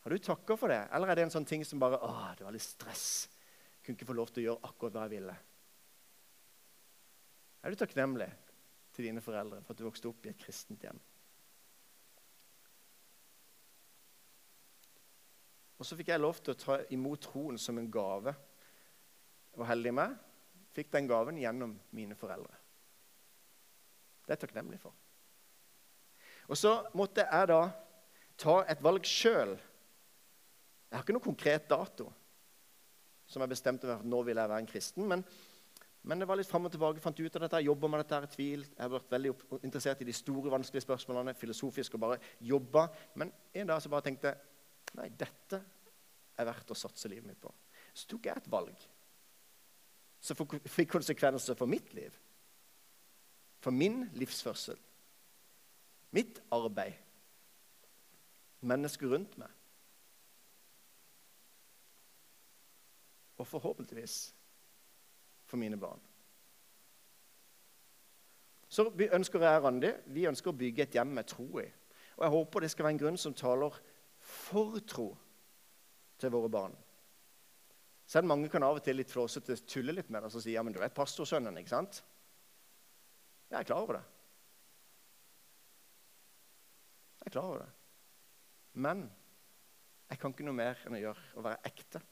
Har 0.00 0.14
du 0.14 0.22
takka 0.24 0.56
for 0.56 0.72
det, 0.72 0.80
eller 0.94 1.10
er 1.10 1.18
det 1.18 1.26
en 1.26 1.34
sånn 1.34 1.48
ting 1.48 1.64
som 1.66 1.82
bare 1.82 2.00
Å, 2.00 2.12
det 2.38 2.46
var 2.46 2.54
litt 2.54 2.64
stress. 2.64 3.28
Jeg 3.76 3.84
kunne 3.84 3.98
ikke 3.98 4.08
få 4.08 4.16
lov 4.16 4.32
til 4.32 4.42
å 4.42 4.46
gjøre 4.48 4.70
akkurat 4.70 4.96
hva 4.96 5.04
jeg 5.08 5.16
ville. 5.18 5.36
Er 7.60 7.72
du 7.72 7.76
takknemlig 7.76 8.30
til 8.96 9.10
dine 9.10 9.22
foreldre 9.24 9.60
for 9.64 9.74
at 9.74 9.80
du 9.80 9.84
vokste 9.84 10.08
opp 10.08 10.24
i 10.24 10.32
et 10.32 10.40
kristent 10.40 10.86
hjem? 10.86 11.00
Og 15.80 15.88
så 15.88 15.96
fikk 15.96 16.12
jeg 16.12 16.20
lov 16.20 16.38
til 16.44 16.52
å 16.52 16.60
ta 16.60 16.76
imot 16.92 17.22
troen 17.24 17.56
som 17.58 17.78
en 17.80 17.88
gave. 17.90 18.34
Var 19.56 19.70
heldig 19.72 19.92
med. 19.96 20.16
Fikk 20.76 20.92
den 20.92 21.08
gaven 21.08 21.40
gjennom 21.40 21.72
mine 21.96 22.16
foreldre. 22.18 22.52
Det 24.20 24.34
er 24.34 24.36
jeg 24.36 24.42
takknemlig 24.44 24.78
for. 24.82 24.92
Og 26.50 26.58
så 26.58 26.74
måtte 26.98 27.24
jeg 27.24 27.48
da 27.48 27.62
ta 28.40 28.56
et 28.68 28.82
valg 28.84 29.08
sjøl. 29.08 29.56
Jeg 30.90 30.98
har 30.98 31.06
ikke 31.06 31.16
noen 31.16 31.28
konkret 31.30 31.66
dato 31.70 32.10
som 33.30 33.42
jeg 33.44 33.52
bestemte 33.52 33.86
meg 33.86 34.02
for 34.02 34.10
nå 34.10 34.20
vil 34.26 34.40
jeg 34.42 34.50
være 34.50 34.62
en 34.64 34.68
kristen. 34.68 35.08
Men, 35.08 35.24
men 36.02 36.20
det 36.20 36.28
var 36.28 36.36
litt 36.40 36.50
fram 36.50 36.66
og 36.66 36.74
tilbake. 36.74 37.00
fant 37.00 37.20
ut 37.20 37.36
av 37.38 37.44
dette, 37.46 37.62
Jobba 37.62 37.88
med 37.88 38.02
dette, 38.02 38.20
i 38.26 38.32
tvil. 38.34 38.64
Jeg 38.68 38.82
har 38.82 38.92
vært 38.92 39.12
veldig 39.16 39.34
interessert 39.62 40.02
i 40.02 40.08
de 40.08 40.16
store, 40.16 40.52
vanskelige 40.52 40.84
spørsmålene. 40.84 41.36
Filosofisk 41.38 41.94
og 41.94 42.04
bare 42.04 42.22
jobba. 42.42 42.88
Men 43.14 43.32
en 43.54 43.70
dag 43.70 43.82
så 43.82 43.92
bare 43.92 44.10
tenkte 44.10 44.32
jeg 44.32 44.49
Nei, 44.98 45.10
dette 45.14 45.60
er 46.40 46.48
verdt 46.48 46.72
å 46.72 46.78
satse 46.78 47.10
livet 47.10 47.28
mitt 47.28 47.40
på. 47.42 47.52
Så 47.94 48.08
tok 48.10 48.26
jeg 48.26 48.40
et 48.40 48.50
valg 48.50 48.88
som 50.20 50.36
fikk 50.68 50.90
konsekvenser 50.92 51.56
for 51.56 51.70
mitt 51.70 51.94
liv. 51.96 52.12
For 53.60 53.72
min 53.72 54.02
livsførsel. 54.16 54.76
Mitt 56.16 56.42
arbeid. 56.52 56.92
Mennesker 58.60 59.08
rundt 59.08 59.38
meg. 59.40 59.48
Og 63.40 63.48
forhåpentligvis 63.48 64.34
for 65.48 65.56
mine 65.56 65.78
barn. 65.80 66.00
Så 68.68 68.84
ønsker 69.12 69.42
jeg, 69.42 69.62
Randi, 69.62 69.88
vi 70.14 70.28
ønsker 70.28 70.52
å 70.52 70.56
bygge 70.56 70.84
et 70.84 70.94
hjem 70.94 71.16
med 71.16 71.26
tro 71.26 71.48
i. 71.58 71.64
Og 72.18 72.26
jeg 72.26 72.34
håper 72.36 72.62
det 72.62 72.70
skal 72.70 72.86
være 72.86 72.94
en 72.94 73.00
grunn 73.00 73.18
som 73.18 73.34
taler 73.34 73.80
for 74.30 74.78
tro 74.86 75.10
til 76.20 76.32
våre 76.32 76.52
barn. 76.52 76.76
Selv 78.10 78.26
mange 78.26 78.50
kan 78.50 78.64
av 78.66 78.80
og 78.80 78.84
til 78.84 78.98
litt 78.98 79.12
flåsete 79.12 79.54
tulle 79.70 79.94
litt 79.94 80.10
med 80.10 80.24
det 80.24 80.32
og 80.32 80.42
si 80.42 80.56
ja, 80.56 80.64
men 80.66 80.74
du 80.74 80.80
er 80.82 80.94
pastorsønnen. 80.94 81.58
ikke 81.60 81.74
sant? 81.76 82.02
Jeg 83.50 83.60
er 83.60 83.68
klar 83.68 83.84
over 83.84 83.98
det. 83.98 84.04
Jeg 87.20 87.30
er 87.30 87.34
klar 87.36 87.48
over 87.52 87.62
det. 87.62 87.70
Men 88.82 89.04
jeg 90.10 90.18
kan 90.18 90.34
ikke 90.34 90.46
noe 90.46 90.58
mer 90.58 90.82
enn 90.86 90.98
å 90.98 91.02
gjøre 91.04 91.38
å 91.38 91.44
være 91.46 91.70
ekte. 91.70 92.02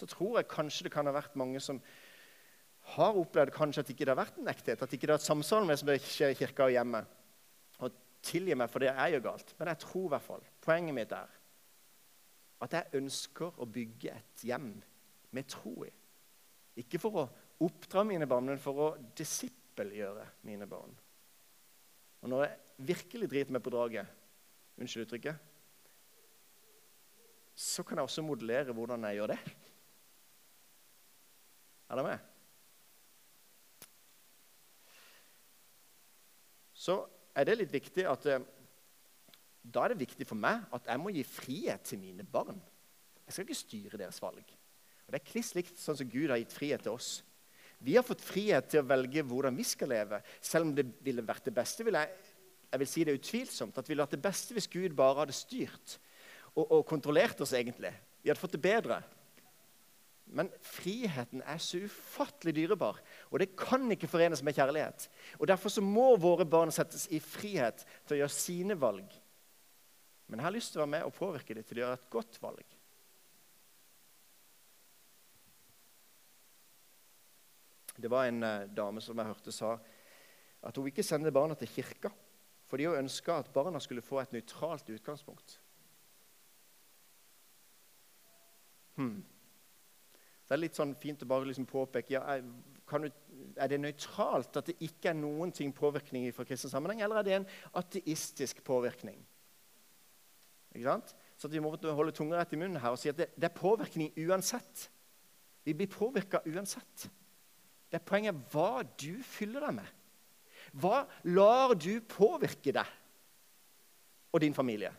Så 0.00 0.08
tror 0.10 0.40
jeg 0.40 0.50
kanskje 0.52 0.88
det 0.88 0.92
kan 0.92 1.08
ha 1.08 1.14
vært 1.16 1.36
mange 1.38 1.60
som 1.64 1.80
har 2.96 3.16
opplevd 3.16 3.54
kanskje 3.54 3.84
at 3.84 3.92
ikke 3.92 4.04
det 4.04 4.12
har 4.12 4.20
vært 4.20 4.40
en 4.42 4.50
ekthet, 4.50 4.80
at 4.82 4.92
ikke 4.92 5.06
det 5.06 5.14
har 5.14 5.20
vært 5.20 5.28
samsvar 5.30 5.64
med 5.68 5.78
som 5.80 5.92
skjer 6.02 6.34
i 6.34 6.38
kirka 6.38 6.66
og 6.66 6.74
hjemme. 6.74 7.04
Og 7.86 8.00
tilgi 8.26 8.56
meg 8.58 8.72
for 8.72 8.84
det 8.84 8.90
er 8.92 9.14
jo 9.14 9.22
galt. 9.24 9.54
Men 9.60 9.70
jeg 9.72 9.84
tror 9.84 10.08
i 10.08 10.12
hvert 10.12 10.26
fall, 10.26 10.44
poenget 10.64 10.96
mitt 10.96 11.14
er 11.16 11.38
at 12.62 12.76
jeg 12.76 13.00
ønsker 13.00 13.58
å 13.58 13.66
bygge 13.66 14.12
et 14.14 14.44
hjem 14.46 14.72
med 15.34 15.48
tro 15.50 15.74
i. 15.86 15.90
Ikke 16.82 17.00
for 17.02 17.18
å 17.18 17.28
oppdra 17.62 18.04
mine 18.06 18.28
barn, 18.30 18.48
men 18.48 18.60
for 18.62 18.78
å 18.80 18.88
disippelgjøre 19.18 20.26
mine 20.48 20.68
barn. 20.70 20.94
Og 22.22 22.30
når 22.30 22.44
jeg 22.46 22.86
virkelig 22.92 23.30
driter 23.30 23.54
meg 23.56 23.64
på 23.64 23.72
draget, 23.74 24.06
unnskyld 24.78 25.08
uttrykket, 25.08 25.48
så 27.62 27.84
kan 27.84 27.98
jeg 27.98 28.08
også 28.08 28.24
modellere 28.24 28.74
hvordan 28.74 29.04
jeg 29.08 29.18
gjør 29.18 29.34
det. 29.34 29.40
Er 31.90 31.98
dere 31.98 32.06
med? 32.08 32.28
Så 36.82 36.96
er 37.36 37.46
det 37.46 37.58
litt 37.60 37.74
viktig 37.74 38.06
at 38.08 38.24
eh, 38.26 38.46
da 39.62 39.84
er 39.84 39.92
det 39.92 40.02
viktig 40.02 40.26
for 40.26 40.38
meg 40.38 40.64
at 40.74 40.88
jeg 40.90 41.00
må 41.00 41.12
gi 41.14 41.22
frihet 41.26 41.84
til 41.86 42.00
mine 42.02 42.26
barn. 42.26 42.58
Jeg 43.26 43.34
skal 43.34 43.46
ikke 43.46 43.60
styre 43.60 44.00
deres 44.00 44.18
valg. 44.22 44.42
Og 45.06 45.14
Det 45.14 45.20
er 45.20 45.30
kliss 45.30 45.52
likt 45.54 45.78
sånn 45.78 45.98
som 45.98 46.10
Gud 46.10 46.32
har 46.32 46.40
gitt 46.42 46.54
frihet 46.54 46.82
til 46.82 46.96
oss. 46.96 47.20
Vi 47.82 47.96
har 47.96 48.06
fått 48.06 48.22
frihet 48.22 48.68
til 48.70 48.82
å 48.82 48.86
velge 48.86 49.24
hvordan 49.26 49.56
vi 49.58 49.66
skal 49.66 49.90
leve. 49.90 50.20
Selv 50.42 50.68
om 50.68 50.74
det 50.74 50.86
ville 51.02 51.24
vært 51.26 51.48
det 51.48 51.54
beste, 51.54 51.86
vil 51.86 51.98
jeg, 51.98 52.10
jeg 52.70 52.82
vil 52.82 52.90
si 52.90 53.06
det 53.06 53.16
utvilsomt, 53.18 53.78
at 53.78 53.86
det 53.86 53.92
ville 53.92 54.04
vært 54.04 54.18
det 54.18 54.26
beste 54.26 54.54
hvis 54.56 54.70
Gud 54.70 54.94
bare 54.98 55.24
hadde 55.24 55.34
styrt 55.36 55.96
og, 56.54 56.64
og 56.66 56.86
kontrollert 56.86 57.42
oss, 57.42 57.54
egentlig. 57.58 57.90
Vi 58.22 58.30
hadde 58.30 58.42
fått 58.42 58.54
det 58.58 58.62
bedre. 58.62 59.00
Men 60.32 60.48
friheten 60.64 61.42
er 61.44 61.58
så 61.60 61.82
ufattelig 61.82 62.54
dyrebar, 62.56 63.00
og 63.28 63.42
det 63.42 63.50
kan 63.58 63.84
ikke 63.92 64.08
forenes 64.08 64.40
med 64.44 64.56
kjærlighet. 64.56 65.08
Og 65.40 65.48
Derfor 65.50 65.74
så 65.74 65.82
må 65.84 66.14
våre 66.16 66.46
barn 66.48 66.72
settes 66.72 67.04
i 67.12 67.20
frihet 67.20 67.82
til 68.06 68.16
å 68.16 68.22
gjøre 68.22 68.36
sine 68.36 68.78
valg 68.80 69.21
men 70.32 70.40
jeg 70.40 70.46
har 70.46 70.54
lyst 70.54 70.72
til 70.72 70.80
å 70.80 70.86
være 70.86 70.94
med 70.94 71.02
og 71.04 71.12
påvirke 71.12 71.52
dem 71.52 71.64
til 71.68 71.76
å 71.76 71.82
gjøre 71.82 71.96
et 71.98 72.04
godt 72.12 72.36
valg. 72.40 72.76
Det 78.00 78.08
var 78.08 78.30
en 78.30 78.38
uh, 78.40 78.62
dame 78.72 79.02
som 79.04 79.18
jeg 79.20 79.28
hørte 79.28 79.52
sa 79.52 79.74
at 80.64 80.78
hun 80.80 80.88
ikke 80.88 81.04
sendte 81.04 81.34
barna 81.36 81.52
til 81.60 81.68
kirka 81.68 82.08
fordi 82.70 82.86
hun 82.88 83.02
ønska 83.02 83.36
at 83.42 83.50
barna 83.52 83.82
skulle 83.84 84.00
få 84.00 84.22
et 84.22 84.32
nøytralt 84.32 84.88
utgangspunkt. 84.94 85.58
Hmm. 88.96 89.18
Det 90.48 90.56
er 90.56 90.62
litt 90.62 90.80
sånn 90.80 90.94
fint 90.96 91.20
å 91.26 91.28
bare 91.28 91.50
liksom 91.50 91.68
påpeke 91.68 92.14
ja, 92.16 92.38
du, 92.40 93.10
er 93.60 93.68
det 93.68 93.82
nøytralt 93.84 94.56
at 94.56 94.72
det 94.72 94.78
ikke 94.88 95.12
er 95.12 95.20
noen 95.20 95.52
ting 95.52 95.76
påvirkning 95.76 96.32
fra 96.32 96.48
kristen 96.48 96.72
sammenheng, 96.72 97.04
eller 97.04 97.20
er 97.20 97.28
det 97.28 97.36
en 97.42 97.48
ateistisk 97.76 98.64
påvirkning? 98.64 99.20
Ikke 100.72 100.88
sant? 100.88 101.12
Så 101.36 101.50
vi 101.52 101.60
må 101.60 101.72
holde 101.74 102.14
tunga 102.16 102.38
rett 102.40 102.54
i 102.54 102.58
munnen 102.60 102.80
her 102.80 102.94
og 102.94 103.00
si 103.00 103.10
at 103.10 103.18
det, 103.18 103.28
det 103.36 103.48
er 103.48 103.56
påvirkning 103.56 104.12
uansett. 104.24 104.86
Vi 105.66 105.74
blir 105.76 105.90
påvirka 105.90 106.40
uansett. 106.48 107.08
Det 107.90 107.98
er 108.00 108.06
poenget 108.08 108.38
hva 108.52 108.82
du 108.98 109.20
fyller 109.26 109.66
deg 109.66 109.76
med. 109.82 109.88
Hva 110.80 111.02
lar 111.28 111.74
du 111.76 112.00
påvirke 112.08 112.72
deg 112.72 112.98
og 114.32 114.40
din 114.40 114.56
familie? 114.56 114.92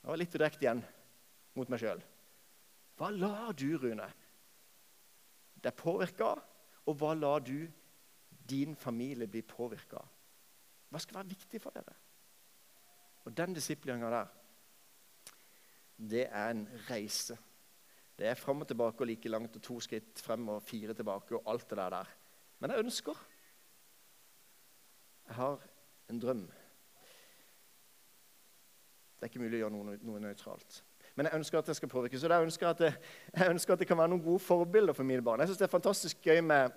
Det 0.00 0.08
var 0.08 0.20
litt 0.22 0.32
direkte 0.32 0.64
igjen 0.64 0.80
mot 1.58 1.68
meg 1.68 1.82
sjøl. 1.82 2.00
Hva 2.96 3.10
lar 3.12 3.52
du, 3.58 3.68
Rune, 3.76 4.06
deg 5.60 5.76
påvirke 5.76 6.30
av? 6.30 6.40
Og 6.86 6.96
hva 6.96 7.12
lar 7.18 7.42
du 7.44 7.66
din 8.46 8.76
familie 8.78 9.28
bli 9.28 9.42
påvirka 9.42 9.98
av? 9.98 10.12
Hva 10.88 11.02
skal 11.02 11.18
være 11.18 11.34
viktig 11.34 11.60
for 11.60 11.74
dere? 11.74 11.96
Og 13.26 13.34
den 13.36 13.54
disippelgjøringa 13.56 14.10
der, 14.12 14.34
det 15.96 16.26
er 16.28 16.52
en 16.52 16.66
reise. 16.90 17.36
Det 18.18 18.28
er 18.28 18.38
fram 18.38 18.62
og 18.62 18.68
tilbake 18.68 19.02
og 19.02 19.08
like 19.10 19.28
langt 19.28 19.56
og 19.58 19.62
to 19.62 19.78
skritt 19.82 20.20
frem 20.22 20.48
og 20.48 20.62
fire 20.62 20.94
tilbake 20.94 21.36
og 21.36 21.50
alt 21.52 21.70
det 21.70 21.78
der. 21.78 22.12
Men 22.60 22.70
jeg 22.70 22.84
ønsker. 22.84 23.24
Jeg 25.26 25.34
har 25.34 25.64
en 26.10 26.20
drøm. 26.20 26.46
Det 29.16 29.24
er 29.24 29.32
ikke 29.32 29.42
mulig 29.42 29.58
å 29.58 29.62
gjøre 29.64 29.74
noe, 29.74 29.96
noe 30.06 30.22
nøytralt. 30.22 30.82
Men 31.16 31.26
jeg 31.26 31.40
ønsker 31.40 31.58
at 31.58 31.70
det 31.70 31.76
skal 31.78 31.90
påvirkes. 31.90 32.24
Og 32.24 32.30
jeg 32.30 32.46
ønsker, 32.46 32.72
det, 32.78 32.92
jeg 33.32 33.50
ønsker, 33.50 33.72
at 33.72 33.80
det, 33.80 33.88
kan 33.88 33.98
være 33.98 34.12
noen 34.12 34.24
gode 34.24 34.44
forbilder 34.44 34.96
for 34.96 35.08
mine 35.08 35.24
barn. 35.24 35.40
Jeg 35.40 35.50
syns 35.50 35.62
det 35.62 35.66
er 35.66 35.72
fantastisk 35.72 36.28
gøy 36.28 36.42
med 36.44 36.76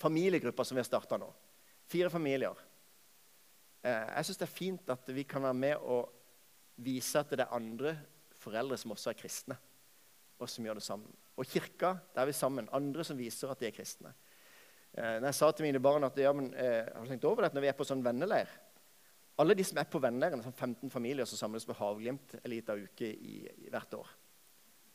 familiegrupper 0.00 0.66
som 0.66 0.76
vi 0.76 0.82
har 0.82 0.88
starta 0.88 1.20
nå. 1.20 1.28
Fire 1.90 2.10
familier. 2.10 2.56
Eh, 3.80 4.06
jeg 4.16 4.28
syns 4.28 4.40
det 4.40 4.46
er 4.46 4.52
fint 4.52 4.90
at 4.92 5.12
vi 5.16 5.24
kan 5.28 5.44
være 5.44 5.56
med 5.56 5.84
og 5.88 6.10
vise 6.84 7.20
at 7.20 7.32
det 7.32 7.44
er 7.46 7.54
andre 7.56 7.94
foreldre 8.40 8.76
som 8.80 8.92
også 8.92 9.12
er 9.12 9.18
kristne, 9.20 9.56
og 10.40 10.48
som 10.48 10.64
gjør 10.64 10.80
det 10.80 10.84
sammen. 10.84 11.12
Og 11.36 11.48
kirka, 11.48 11.94
der 12.14 12.22
er 12.22 12.28
vi 12.28 12.36
sammen. 12.36 12.68
Andre 12.76 13.04
som 13.04 13.18
viser 13.18 13.52
at 13.52 13.60
de 13.60 13.68
er 13.68 13.76
kristne. 13.76 14.12
Eh, 14.92 15.16
når 15.20 15.30
jeg 15.30 15.38
sa 15.38 15.50
til 15.52 15.68
mine 15.68 15.80
barn 15.80 16.04
at 16.04 16.18
ja, 16.18 16.32
men, 16.36 16.50
du 16.50 16.58
har 16.60 17.08
tenkt 17.08 17.24
over 17.28 17.46
det, 17.46 17.54
når 17.54 17.64
vi 17.64 17.70
er 17.70 17.78
på 17.78 17.86
sånn 17.86 18.02
venneleir 18.02 18.48
Alle 19.40 19.54
de 19.54 19.64
som 19.64 19.78
er 19.80 19.86
på 19.88 20.00
venneleiren, 20.02 20.42
sånn 20.44 20.56
15 20.56 20.90
familier 20.92 21.28
som 21.28 21.38
samles 21.38 21.64
på 21.64 21.76
Havglimt 21.78 22.34
en 22.40 22.50
liten 22.50 22.82
uke 22.84 23.06
i, 23.08 23.36
i, 23.64 23.70
hvert 23.72 23.94
år. 23.96 24.08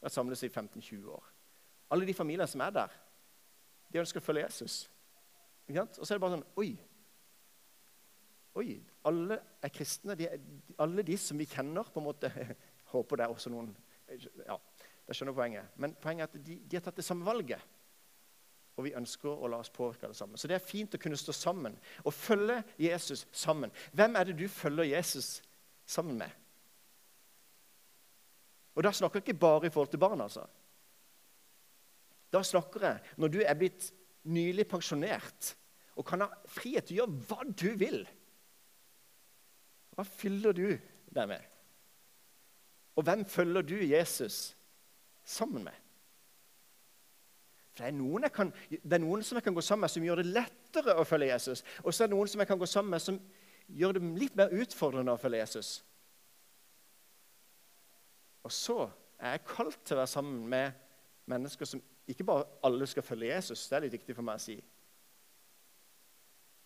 vært 0.04 0.13
samles 0.13 0.44
i 0.46 0.51
15-20 0.51 1.08
år. 1.10 1.32
Alle 1.89 2.06
de 2.06 2.13
familiene 2.13 2.46
som 2.50 2.62
er 2.62 2.75
der, 2.75 2.92
de 3.89 4.01
ønsker 4.04 4.22
å 4.22 4.25
følge 4.25 4.44
Jesus. 4.44 4.84
Og 5.72 6.04
så 6.04 6.12
er 6.12 6.20
det 6.20 6.22
bare 6.22 6.38
sånn 6.38 6.46
Oi! 6.62 6.75
Oi, 8.56 8.80
Alle 9.06 9.38
er 9.62 9.72
kristne. 9.74 10.16
De, 10.16 10.30
alle 10.80 11.04
de 11.04 11.18
som 11.20 11.38
vi 11.40 11.48
kjenner 11.50 11.92
på 11.92 12.02
en 12.02 12.08
måte, 12.08 12.32
Håper 12.94 13.20
det 13.20 13.26
er 13.26 13.34
også 13.34 13.52
noen 13.52 13.72
Ja, 14.46 14.60
det 15.06 15.16
skjønner 15.18 15.36
poenget. 15.36 15.74
Men 15.82 15.96
poenget 16.02 16.28
er 16.28 16.30
at 16.30 16.46
de, 16.46 16.60
de 16.62 16.78
har 16.78 16.86
tatt 16.86 17.02
det 17.02 17.06
samme 17.06 17.26
valget. 17.28 17.62
Og 18.76 18.86
vi 18.88 18.96
ønsker 18.98 19.32
å 19.32 19.50
la 19.50 19.62
oss 19.64 19.72
påvirke 19.74 20.10
det 20.12 20.18
sammen. 20.18 20.38
Så 20.38 20.50
det 20.52 20.58
er 20.58 20.64
fint 20.64 20.96
å 20.96 21.00
kunne 21.02 21.20
stå 21.20 21.34
sammen 21.36 21.78
og 22.04 22.14
følge 22.14 22.60
Jesus 22.82 23.26
sammen. 23.32 23.72
Hvem 23.96 24.18
er 24.20 24.28
det 24.28 24.38
du 24.40 24.48
følger 24.52 24.92
Jesus 24.92 25.40
sammen 25.88 26.20
med? 26.20 26.32
Og 28.76 28.84
da 28.84 28.92
snakker 28.92 29.22
jeg 29.22 29.30
ikke 29.30 29.44
bare 29.46 29.70
i 29.70 29.74
forhold 29.74 29.94
til 29.94 30.04
barn. 30.04 30.22
altså. 30.22 30.44
Da 32.32 32.44
snakker 32.44 32.84
jeg 32.84 33.16
når 33.22 33.32
du 33.32 33.40
er 33.46 33.56
blitt 33.56 33.88
nylig 34.28 34.68
pensjonert 34.68 35.54
og 35.96 36.04
kan 36.08 36.26
ha 36.26 36.30
frihet 36.52 36.90
til 36.90 36.98
å 36.98 37.06
gjøre 37.06 37.28
hva 37.30 37.46
du 37.48 37.70
vil. 37.80 38.02
Hva 39.96 40.06
fyller 40.08 40.56
du 40.56 40.68
deg 41.16 41.30
med? 41.30 41.42
Og 42.96 43.04
hvem 43.04 43.25
følger 43.28 43.62
du 43.62 43.75
Jesus 43.75 44.56
sammen 45.24 45.64
med? 45.64 45.75
For 47.75 47.84
det 47.84 48.24
er, 48.24 48.30
kan, 48.32 48.54
det 48.72 48.94
er 48.94 49.04
noen 49.04 49.24
som 49.24 49.36
jeg 49.36 49.44
kan 49.44 49.56
gå 49.56 49.62
sammen 49.64 49.84
med, 49.84 49.92
som 49.92 50.04
gjør 50.04 50.22
det 50.22 50.32
lettere 50.32 50.96
å 50.96 51.04
følge 51.04 51.34
Jesus. 51.34 51.64
Og 51.84 51.92
så 51.92 52.06
er 52.06 52.08
det 52.08 52.16
noen 52.16 52.30
som 52.32 52.40
jeg 52.40 52.48
kan 52.48 52.60
gå 52.60 52.70
sammen 52.72 52.96
med, 52.96 53.04
som 53.04 53.18
gjør 53.68 53.98
det 53.98 54.12
litt 54.16 54.38
mer 54.40 54.54
utfordrende 54.56 55.12
å 55.12 55.20
følge 55.20 55.42
Jesus. 55.42 55.72
Og 58.48 58.54
så 58.54 58.78
er 59.20 59.36
jeg 59.36 59.48
kalt 59.50 59.82
til 59.84 59.98
å 59.98 60.04
være 60.04 60.14
sammen 60.14 60.46
med 60.48 60.80
mennesker 61.28 61.68
som 61.68 61.84
ikke 62.08 62.28
bare 62.28 62.48
alle 62.64 62.88
skal 62.88 63.04
følge 63.04 63.34
Jesus. 63.34 63.68
Det 63.68 63.75
er 63.75 63.86
litt 63.88 63.98
viktig 63.98 64.16
for 64.16 64.28
meg 64.28 64.40
å 64.40 64.46
si. 64.46 64.56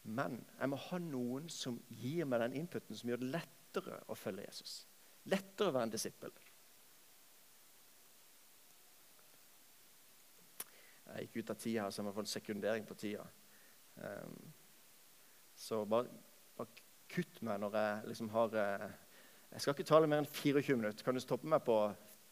Men 0.09 0.39
jeg 0.57 0.69
må 0.71 0.77
ha 0.87 0.97
noen 1.03 1.49
som 1.53 1.75
gir 2.01 2.25
meg 2.25 2.41
den 2.41 2.55
inputen 2.63 2.97
som 2.97 3.11
gjør 3.11 3.21
det 3.21 3.33
lettere 3.35 3.99
å 4.09 4.15
følge 4.17 4.47
Jesus. 4.47 4.79
Lettere 5.29 5.69
å 5.69 5.75
være 5.75 5.89
en 5.89 5.93
disippel. 5.93 6.31
Jeg 11.09 11.27
gikk 11.27 11.39
ut 11.39 11.51
av 11.53 11.59
tida 11.61 11.89
så 11.89 12.01
jeg 12.01 12.07
må 12.07 12.13
få 12.15 12.23
en 12.25 12.31
sekundering 12.31 12.87
på 12.89 12.97
tida. 12.97 13.25
Um, 13.99 14.39
så 15.59 15.83
bare, 15.89 16.09
bare, 16.57 16.85
kutt 17.09 17.41
meg 17.45 17.59
når 17.59 17.75
jeg 17.75 18.09
liksom 18.11 18.29
har 18.29 18.53
uh, 18.53 18.83
Jeg 19.49 19.61
skal 19.63 19.73
ikke 19.73 19.87
tale 19.89 20.07
mer 20.07 20.21
enn 20.21 20.29
24 20.29 20.77
minutter. 20.77 21.05
Kan 21.05 21.17
du 21.17 21.21
stoppe 21.21 21.49
meg 21.49 21.61
på 21.65 21.77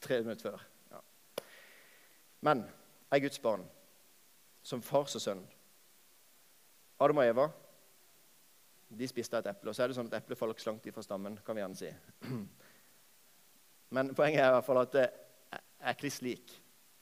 tre 0.02 0.22
minutter 0.24 0.52
før? 0.52 0.66
Ja. 0.94 1.02
Men 2.46 2.66
jeg 2.66 3.18
er 3.18 3.24
Guds 3.26 3.40
barn, 3.42 3.64
som 4.62 4.84
fars 4.86 5.18
og 5.18 5.24
sønn. 5.24 5.46
Adam 7.02 7.22
og 7.22 7.30
Eva 7.30 7.48
de 8.90 9.08
spiste 9.08 9.38
et 9.38 9.50
eple. 9.52 9.72
Og 9.72 9.76
så 9.76 9.84
er 9.84 9.92
det 9.92 9.98
sånn 9.98 10.10
at 10.12 10.32
ikke 10.32 10.64
så 10.64 10.72
langt 10.72 10.86
ifra 10.88 11.04
stammen. 11.04 11.38
kan 11.46 11.56
vi 11.56 11.62
gjerne 11.62 11.76
si. 11.76 11.92
Men 13.96 14.14
poenget 14.16 14.44
er 14.44 14.50
i 14.52 14.56
hvert 14.56 14.68
fall 14.68 14.82
at 14.82 14.96
jeg 14.96 15.62
er 15.80 16.00
kliss 16.00 16.22
lik. 16.22 16.54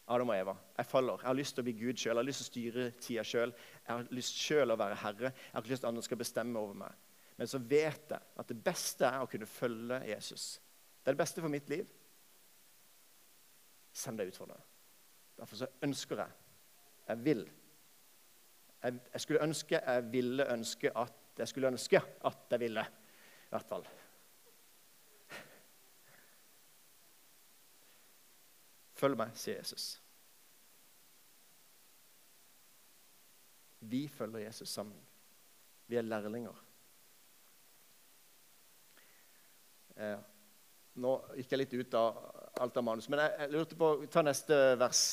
Adam 0.08 0.30
og 0.30 0.38
Eva. 0.38 0.54
Jeg 0.77 0.86
faller. 0.86 1.22
Jeg 1.22 1.27
har 1.27 1.38
lyst 1.38 1.56
til 1.56 1.63
å 1.63 1.65
bli 1.65 1.74
Gud 1.80 1.98
sjøl. 1.98 2.12
Jeg 2.13 2.22
har 2.22 2.27
lyst 2.27 2.44
til 2.44 2.46
å 2.46 2.51
styre 2.51 2.86
tida 3.01 3.24
sjøl. 3.25 3.54
Jeg 3.82 3.92
har 3.92 4.13
lyst 4.13 4.38
sjøl 4.38 4.74
å 4.74 4.77
være 4.77 5.00
herre. 5.01 5.32
Jeg 5.32 5.54
har 5.54 5.63
ikke 5.63 5.74
lyst 5.74 5.82
til 5.82 5.88
at 5.88 5.94
andre 5.94 6.06
skal 6.06 6.22
bestemme 6.22 6.62
over 6.62 6.77
meg. 6.77 7.01
Men 7.36 7.50
så 7.51 7.60
vet 7.60 8.13
jeg 8.13 8.22
at 8.42 8.51
det 8.51 8.58
beste 8.63 9.10
er 9.10 9.24
å 9.24 9.30
kunne 9.30 9.50
følge 9.50 10.00
Jesus. 10.08 10.46
Det 11.01 11.10
er 11.10 11.18
det 11.18 11.24
beste 11.24 11.42
for 11.42 11.54
mitt 11.54 11.70
liv. 11.74 11.89
Send 13.96 14.22
deg 14.22 14.30
ut 14.30 14.39
for 14.39 14.51
det. 14.51 14.62
Derfor 15.39 15.63
så 15.63 15.70
ønsker 15.84 16.22
jeg 16.22 16.42
Jeg 17.08 17.25
vil. 17.25 17.44
Jeg, 18.83 19.00
jeg 19.14 19.22
skulle 19.22 19.44
ønske 19.44 19.81
jeg 19.86 20.12
ville 20.12 20.46
ønske 20.53 20.92
at 20.98 21.25
Jeg 21.36 21.52
skulle 21.52 21.72
ønske 21.74 22.00
at 22.00 22.52
jeg 22.56 22.60
ville. 22.60 22.84
I 23.46 23.54
hvert 23.54 23.70
fall. 23.70 23.86
Følg 28.96 29.20
meg, 29.20 29.34
sier 29.36 29.60
Jesus. 29.60 29.90
Vi 33.86 34.08
følger 34.08 34.48
Jesus 34.48 34.72
sammen. 34.72 34.98
Vi 35.86 36.00
er 36.00 36.08
lærlinger. 36.08 36.62
Eh, 39.96 40.18
nå 41.04 41.12
gikk 41.38 41.52
jeg 41.52 41.62
litt 41.62 41.76
ut 41.76 41.98
av 42.00 42.18
alt 42.64 42.80
av 42.80 42.86
manus, 42.88 43.08
men 43.12 43.22
jeg, 43.22 43.36
jeg 43.44 43.52
lurte 43.54 43.78
på 43.80 43.90
Ta 44.12 44.24
neste 44.26 44.58
vers. 44.80 45.04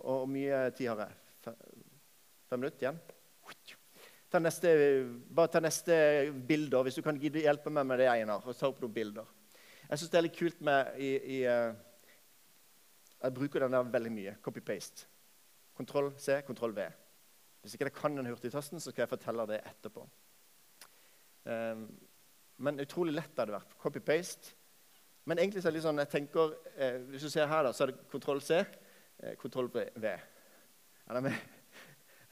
Og 0.00 0.24
hvor 0.24 0.30
mye 0.30 0.64
tid 0.76 0.90
har 0.90 1.04
jeg? 1.04 1.20
Fem, 1.44 1.60
fem 2.48 2.64
minutter 2.64 2.88
igjen? 2.88 3.04
Ta 4.34 4.40
neste, 4.42 4.70
bare 5.30 5.52
ta 5.54 5.60
neste 5.62 5.96
bilder, 6.48 6.82
hvis 6.82 6.96
du 6.98 7.04
kan 7.06 7.20
hjelpe 7.22 7.70
meg 7.70 7.86
med 7.86 8.00
det, 8.02 8.08
Einar. 8.10 8.42
og 8.42 8.56
ta 8.58 8.66
opp 8.66 8.80
noen 8.82 8.94
bilder. 8.96 9.28
Jeg 9.84 10.00
syns 10.00 10.10
det 10.10 10.18
er 10.18 10.26
litt 10.26 10.34
kult 10.40 10.64
med 10.66 10.96
i, 10.98 11.10
i 11.36 11.38
uh, 11.46 11.76
jeg 13.22 13.36
bruker 13.36 13.62
den 13.62 13.76
der 13.76 13.92
veldig 13.94 14.12
mye. 14.16 14.34
Copy-paste. 14.42 15.06
Kontroll 15.78 16.10
C, 16.18 16.40
kontroll 16.48 16.74
V. 16.74 16.88
Hvis 17.62 17.76
ikke 17.76 17.86
jeg 17.92 17.96
kan 18.00 18.18
den 18.18 18.26
hurtigtasten, 18.32 18.82
så 18.82 18.90
skal 18.90 19.04
jeg 19.04 19.12
fortelle 19.14 19.46
det 19.52 19.62
etterpå. 19.70 20.02
Um, 21.46 21.86
men 22.58 22.82
utrolig 22.82 23.14
lett 23.14 23.38
hadde 23.38 23.52
det 23.52 23.58
vært. 23.60 23.78
Copy-paste. 23.86 24.58
Men 25.30 25.38
egentlig 25.38 25.62
så 25.62 25.70
er 25.70 25.76
det 25.76 25.78
litt 25.78 25.86
sånn, 25.86 26.02
jeg 26.02 26.12
tenker, 26.12 26.58
eh, 26.74 26.98
hvis 27.14 27.24
du 27.24 27.30
ser 27.32 27.46
her, 27.48 27.62
da, 27.64 27.70
så 27.72 27.86
er 27.86 27.94
det 27.94 28.02
kontroll 28.10 28.42
C, 28.44 28.64
eh, 29.22 29.38
kontroll 29.40 29.70
V. 29.72 29.86
Er 30.04 31.16
det 31.16 31.22
med? 31.30 31.53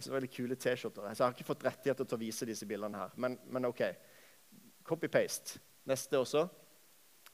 Så 0.03 0.13
veldig 0.13 0.31
kule 0.33 0.57
T-skjorter. 0.59 1.07
Jeg 1.09 1.23
har 1.23 1.35
ikke 1.35 1.47
fått 1.47 1.65
rettigheter 1.67 2.09
til 2.09 2.19
å 2.19 2.23
vise 2.23 2.49
disse 2.49 2.67
bildene 2.67 3.05
her. 3.05 3.15
Men, 3.23 3.39
men 3.55 3.69
OK. 3.69 3.85
Copy-paste. 4.89 5.61
Neste 5.87 6.19
også. 6.19 6.47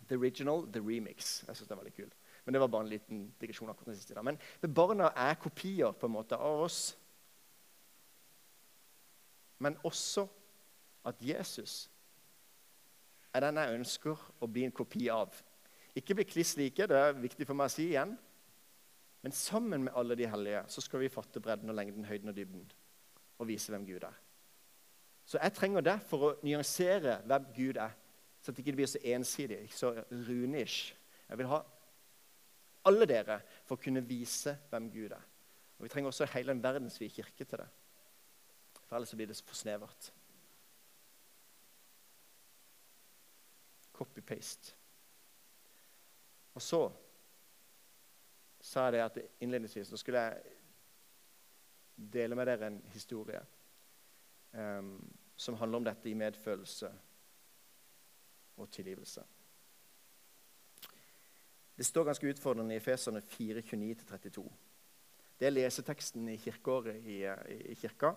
The 0.08 0.16
original, 0.16 0.66
the 0.72 0.82
remix. 0.84 1.42
Jeg 1.46 1.56
synes 1.56 1.68
det 1.68 1.76
er 1.76 1.82
veldig 1.82 1.96
kult. 1.96 2.16
Men 2.44 2.54
det 2.54 2.60
var 2.60 2.72
bare 2.72 2.86
en 2.86 2.92
liten 2.92 3.24
digresjon. 3.40 3.70
akkurat 3.70 3.92
den 3.92 3.96
siste 3.96 4.14
der. 4.14 4.22
Men 4.22 4.38
barna 4.74 5.10
er 5.16 5.40
kopier 5.40 5.92
på 5.92 6.06
en 6.06 6.12
måte 6.12 6.36
av 6.36 6.62
oss. 6.64 6.96
Men 9.58 9.76
også 9.84 10.28
at 11.04 11.16
Jesus 11.20 11.90
er 13.34 13.44
den 13.44 13.60
jeg 13.60 13.80
ønsker 13.80 14.22
å 14.40 14.48
bli 14.48 14.64
en 14.64 14.74
kopi 14.74 15.08
av. 15.12 15.34
Ikke 15.96 16.14
bli 16.14 16.24
kliss 16.28 16.56
like, 16.56 16.86
det 16.86 16.96
er 16.96 17.16
viktig 17.18 17.46
for 17.46 17.58
meg 17.58 17.70
å 17.70 17.74
si 17.74 17.88
igjen. 17.90 18.14
Men 19.22 19.32
sammen 19.32 19.84
med 19.84 19.92
alle 19.98 20.16
de 20.16 20.28
hellige 20.30 20.62
så 20.70 20.80
skal 20.80 21.02
vi 21.02 21.10
fatte 21.10 21.40
bredden 21.42 21.70
og 21.70 21.76
lengden, 21.76 22.04
høyden 22.04 22.28
og 22.28 22.36
dybden. 22.36 22.66
Og 23.38 23.48
vise 23.48 23.72
hvem 23.72 23.86
Gud 23.86 24.04
er. 24.06 24.20
Så 25.28 25.38
jeg 25.42 25.52
trenger 25.52 25.84
det 25.84 25.98
for 26.08 26.24
å 26.24 26.36
nyansere 26.46 27.18
hvem 27.26 27.48
Gud 27.56 27.80
er. 27.82 27.96
Så 28.40 28.50
at 28.50 28.56
det 28.56 28.62
ikke 28.64 28.78
blir 28.78 28.88
så 28.88 29.00
ensidig, 29.02 29.66
så 29.74 29.90
runish. 30.28 30.94
Jeg 31.28 31.38
vil 31.38 31.50
ha 31.50 31.58
alle 32.88 33.08
dere, 33.10 33.40
for 33.66 33.76
å 33.76 33.82
kunne 33.82 34.04
vise 34.06 34.54
hvem 34.70 34.86
Gud 34.92 35.12
er. 35.12 35.26
Og 35.78 35.84
Vi 35.84 35.90
trenger 35.92 36.10
også 36.10 36.30
hele 36.32 36.54
en 36.54 36.62
verdensvid 36.62 37.10
kirke 37.12 37.44
til 37.44 37.60
det. 37.60 37.68
For 38.86 38.96
ellers 38.96 39.14
blir 39.14 39.28
det 39.28 39.36
for 39.44 39.58
snevert. 39.58 40.12
Copy-paste. 43.92 44.74
Og 46.54 46.62
så 46.62 46.80
sa 48.68 48.90
det 48.92 49.00
at 49.00 49.18
innledningsvis 49.40 49.90
nå 49.90 49.98
skulle 50.00 50.24
jeg 50.26 50.56
dele 52.12 52.36
med 52.38 52.46
dere 52.46 52.68
en 52.68 52.78
historie 52.92 53.40
um, 54.52 54.92
som 55.36 55.56
handler 55.58 55.80
om 55.80 55.88
dette 55.88 56.10
i 56.10 56.16
medfølelse 56.18 56.90
og 58.58 58.70
tilgivelse. 58.74 59.22
Det 61.78 61.86
står 61.86 62.04
ganske 62.04 62.26
utfordrende 62.26 62.74
i 62.74 62.80
Efeserne 62.80 63.22
4.29-32. 63.22 64.42
Det 65.38 65.46
er 65.46 65.54
leseteksten 65.54 66.26
i 66.28 66.36
kirkeåret 66.42 66.96
i, 67.06 67.20
i, 67.70 67.74
kirka. 67.78 68.10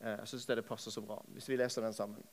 Eh, 0.00 0.14
jeg 0.14 0.30
syns 0.30 0.46
det 0.48 0.64
passer 0.64 0.90
så 0.90 1.02
bra. 1.04 1.18
Hvis 1.36 1.48
vi 1.50 1.58
leser 1.60 1.84
den 1.84 1.92
sammen. 1.92 2.24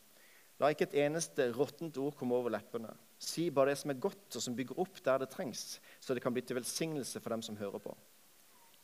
La 0.59 0.69
ikke 0.71 0.87
et 0.87 0.95
eneste 1.03 1.49
råttent 1.51 1.97
ord 1.99 2.15
komme 2.15 2.37
over 2.39 2.55
leppene. 2.55 2.93
Si 3.21 3.47
bare 3.49 3.71
det 3.71 3.79
som 3.79 3.93
er 3.93 4.01
godt, 4.01 4.27
og 4.35 4.43
som 4.43 4.55
bygger 4.57 4.79
opp 4.81 4.99
der 5.05 5.23
det 5.23 5.31
trengs, 5.31 5.79
så 5.99 6.13
det 6.13 6.23
kan 6.23 6.33
bli 6.35 6.43
til 6.43 6.59
velsignelse 6.59 7.21
for 7.23 7.31
dem 7.31 7.43
som 7.45 7.57
hører 7.57 7.79
på. 7.79 7.95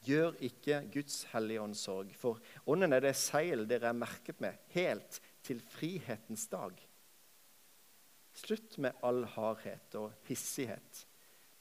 Gjør 0.08 0.38
ikke 0.42 0.80
Guds 0.94 1.24
hellige 1.30 1.62
ånd 1.62 1.76
sorg, 1.78 2.14
for 2.18 2.40
ånden 2.66 2.96
er 2.96 3.04
det 3.04 3.14
seil 3.20 3.68
dere 3.70 3.92
er 3.92 3.98
merket 3.98 4.40
med, 4.42 4.58
helt 4.74 5.20
til 5.46 5.62
frihetens 5.62 6.48
dag. 6.50 6.80
Slutt 8.34 8.80
med 8.82 8.98
all 9.06 9.26
hardhet 9.36 10.00
og 10.00 10.16
hissighet 10.30 11.06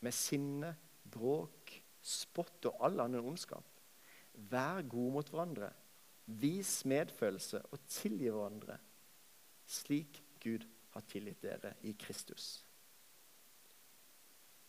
med 0.01 0.15
sinne, 0.17 0.73
bråk, 1.11 1.75
spott 2.01 2.71
og 2.71 2.85
all 2.87 3.03
annen 3.05 3.27
ondskap. 3.33 3.67
Vær 4.33 4.87
gode 4.89 5.13
mot 5.19 5.31
hverandre. 5.33 5.73
Vis 6.41 6.85
medfølelse 6.89 7.59
og 7.75 7.83
tilgi 7.91 8.31
hverandre, 8.31 8.77
slik 9.67 10.23
Gud 10.41 10.65
har 10.95 11.07
tilgitt 11.09 11.43
dere 11.43 11.75
i 11.87 11.95
Kristus. 11.99 12.65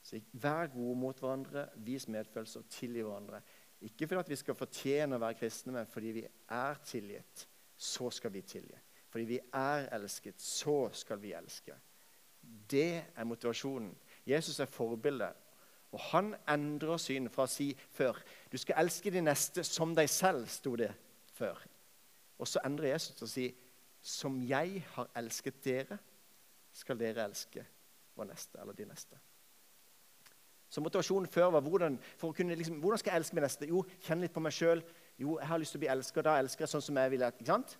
Så 0.03 0.19
Vær 0.31 0.71
gode 0.73 0.97
mot 0.99 1.19
hverandre, 1.19 1.67
vis 1.75 2.07
medfølelse 2.07 2.59
og 2.59 2.69
tilgi 2.69 3.03
hverandre. 3.05 3.41
Ikke 3.81 4.07
fordi 4.07 4.33
vi 4.33 4.39
skal 4.41 4.57
fortjene 4.57 5.17
å 5.17 5.21
være 5.21 5.39
kristne, 5.39 5.73
men 5.73 5.89
fordi 5.89 6.15
vi 6.19 6.25
er 6.25 6.81
tilgitt. 6.85 7.47
Så 7.77 8.11
skal 8.13 8.33
vi 8.33 8.41
tilgi. 8.45 8.77
Fordi 9.09 9.25
vi 9.25 9.39
er 9.57 9.87
elsket, 9.95 10.41
så 10.41 10.89
skal 10.93 11.21
vi 11.21 11.33
elske. 11.33 11.73
Det 12.41 13.03
er 13.15 13.23
motivasjonen. 13.27 13.93
Jesus 14.25 14.59
er 14.59 14.69
forbildet. 14.69 15.33
Og 15.91 15.99
han 16.11 16.35
endrer 16.49 17.01
syn 17.01 17.27
fra 17.29 17.43
å 17.43 17.51
si 17.51 17.73
før 17.91 18.15
du 18.51 18.55
skal 18.59 18.79
elske 18.85 19.11
de 19.11 19.23
neste 19.25 19.63
som 19.67 19.95
deg 19.95 20.07
selv, 20.09 20.47
sto 20.47 20.77
det 20.79 20.91
før. 21.35 21.59
Og 22.39 22.47
så 22.47 22.61
endrer 22.65 22.93
Jesus 22.93 23.17
til 23.17 23.27
å 23.27 23.31
si 23.31 23.47
som 24.01 24.39
jeg 24.47 24.85
har 24.95 25.11
elsket 25.19 25.59
dere, 25.65 25.97
skal 26.71 26.99
dere 26.99 27.25
elske 27.27 27.65
vår 28.15 28.29
neste, 28.31 28.59
eller 28.61 28.73
de 28.73 28.85
neste. 28.85 29.19
Så 30.71 30.81
motivasjonen 30.81 31.27
før 31.27 31.49
var 31.51 31.61
hvordan, 31.65 31.97
kunne, 32.21 32.55
liksom, 32.55 32.79
hvordan 32.79 32.99
skal 32.99 33.11
jeg 33.11 33.21
elske 33.21 33.35
min 33.35 33.43
neste? 33.43 33.67
Jo, 33.67 33.83
kjenne 34.05 34.23
litt 34.23 34.33
på 34.35 34.43
meg 34.43 34.55
sjøl. 34.55 34.83
Jo, 35.19 35.33
jeg 35.39 35.49
har 35.49 35.59
lyst 35.59 35.75
til 35.75 35.81
å 35.81 35.83
bli 35.83 35.89
elsket, 35.91 36.23
da 36.23 36.37
elsker 36.39 36.63
jeg 36.63 36.71
sånn 36.71 36.85
som 36.85 36.99
jeg 37.01 37.11
vil. 37.11 37.25
ikke 37.27 37.47
sant? 37.49 37.75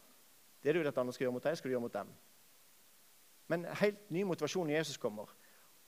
Det 0.61 0.73
du 0.73 0.81
vil 0.81 0.89
at 0.89 0.99
andre 0.99 1.15
skal 1.15 1.25
gjøre 1.25 1.35
mot 1.37 1.45
deg, 1.47 1.55
skal 1.57 1.71
du 1.71 1.75
gjøre 1.75 1.85
mot 1.85 1.95
dem. 1.95 2.11
Men 3.51 3.63
helt 3.79 4.11
ny 4.11 4.25
motivasjon 4.27 4.67
når 4.67 4.81
Jesus 4.81 4.99
kommer. 4.99 5.31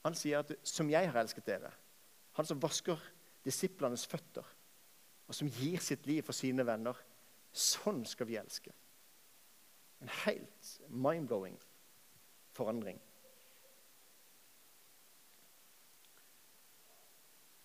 Han 0.03 0.15
sier 0.15 0.39
at 0.39 0.51
'som 0.63 0.89
jeg 0.89 1.11
har 1.11 1.19
elsket 1.19 1.45
dere'. 1.45 1.71
Han 2.33 2.45
som 2.45 2.59
vasker 2.59 2.99
disiplenes 3.45 4.07
føtter, 4.07 4.45
og 5.27 5.35
som 5.35 5.47
gir 5.47 5.79
sitt 5.79 6.07
liv 6.07 6.23
for 6.23 6.33
sine 6.33 6.65
venner. 6.65 6.95
Sånn 7.51 8.05
skal 8.05 8.27
vi 8.27 8.35
elske. 8.35 8.71
En 10.01 10.07
helt 10.07 10.81
mind-blowing 10.89 11.59
forandring. 12.53 13.01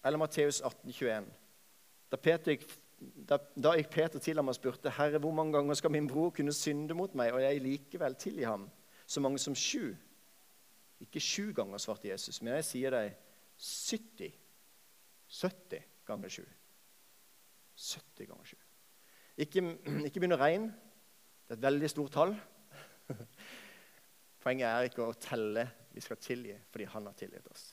Eller 0.05 0.19
Matteus 0.19 0.61
18, 0.61 0.91
21. 0.91 1.27
Da, 2.09 2.17
Peter 2.17 2.57
da, 2.99 3.39
da 3.55 3.75
gikk 3.79 3.91
Peter 3.93 4.23
til 4.23 4.41
ham 4.41 4.49
og 4.49 4.57
spurte, 4.57 4.91
'Herre, 4.91 5.19
hvor 5.19 5.35
mange 5.35 5.53
ganger 5.53 5.75
skal 5.75 5.91
min 5.91 6.09
bror 6.09 6.31
kunne 6.31 6.53
synde 6.53 6.95
mot 6.95 7.15
meg, 7.15 7.33
og 7.33 7.43
jeg 7.43 7.61
likevel 7.61 8.15
tilgi 8.15 8.43
ham?' 8.43 8.71
Så 9.07 9.21
mange 9.21 9.39
som 9.39 9.55
sju. 9.55 9.95
Ikke 11.01 11.21
sju 11.21 11.53
ganger, 11.53 11.79
svarte 11.79 12.09
Jesus, 12.09 12.43
men 12.43 12.55
jeg 12.55 12.65
sier 12.65 12.91
deg 12.91 13.15
70. 13.57 14.33
70 15.29 15.85
ganger 16.07 16.29
sju. 16.29 16.45
70 17.77 18.27
ganger 18.27 18.45
sju. 18.45 18.57
Ikke, 19.39 19.63
ikke 20.05 20.21
begynn 20.21 20.37
å 20.37 20.41
regne. 20.41 20.75
Det 21.47 21.55
er 21.55 21.61
et 21.61 21.63
veldig 21.63 21.91
stort 21.91 22.13
tall. 22.13 22.35
Poenget 24.43 24.69
er 24.69 24.89
ikke 24.89 25.07
å 25.07 25.17
telle. 25.19 25.67
Vi 25.93 26.03
skal 26.05 26.21
tilgi 26.23 26.55
fordi 26.71 26.87
han 26.93 27.09
har 27.09 27.17
tilgitt 27.19 27.49
oss. 27.51 27.71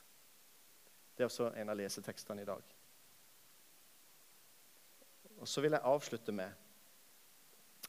Det 1.15 1.23
er 1.23 1.30
også 1.30 1.51
en 1.56 1.71
av 1.71 1.78
lesetekstene 1.80 2.43
i 2.43 2.47
dag. 2.47 2.71
Og 5.38 5.47
Så 5.47 5.62
vil 5.62 5.75
jeg 5.75 5.86
avslutte 5.86 6.32
med 6.32 6.51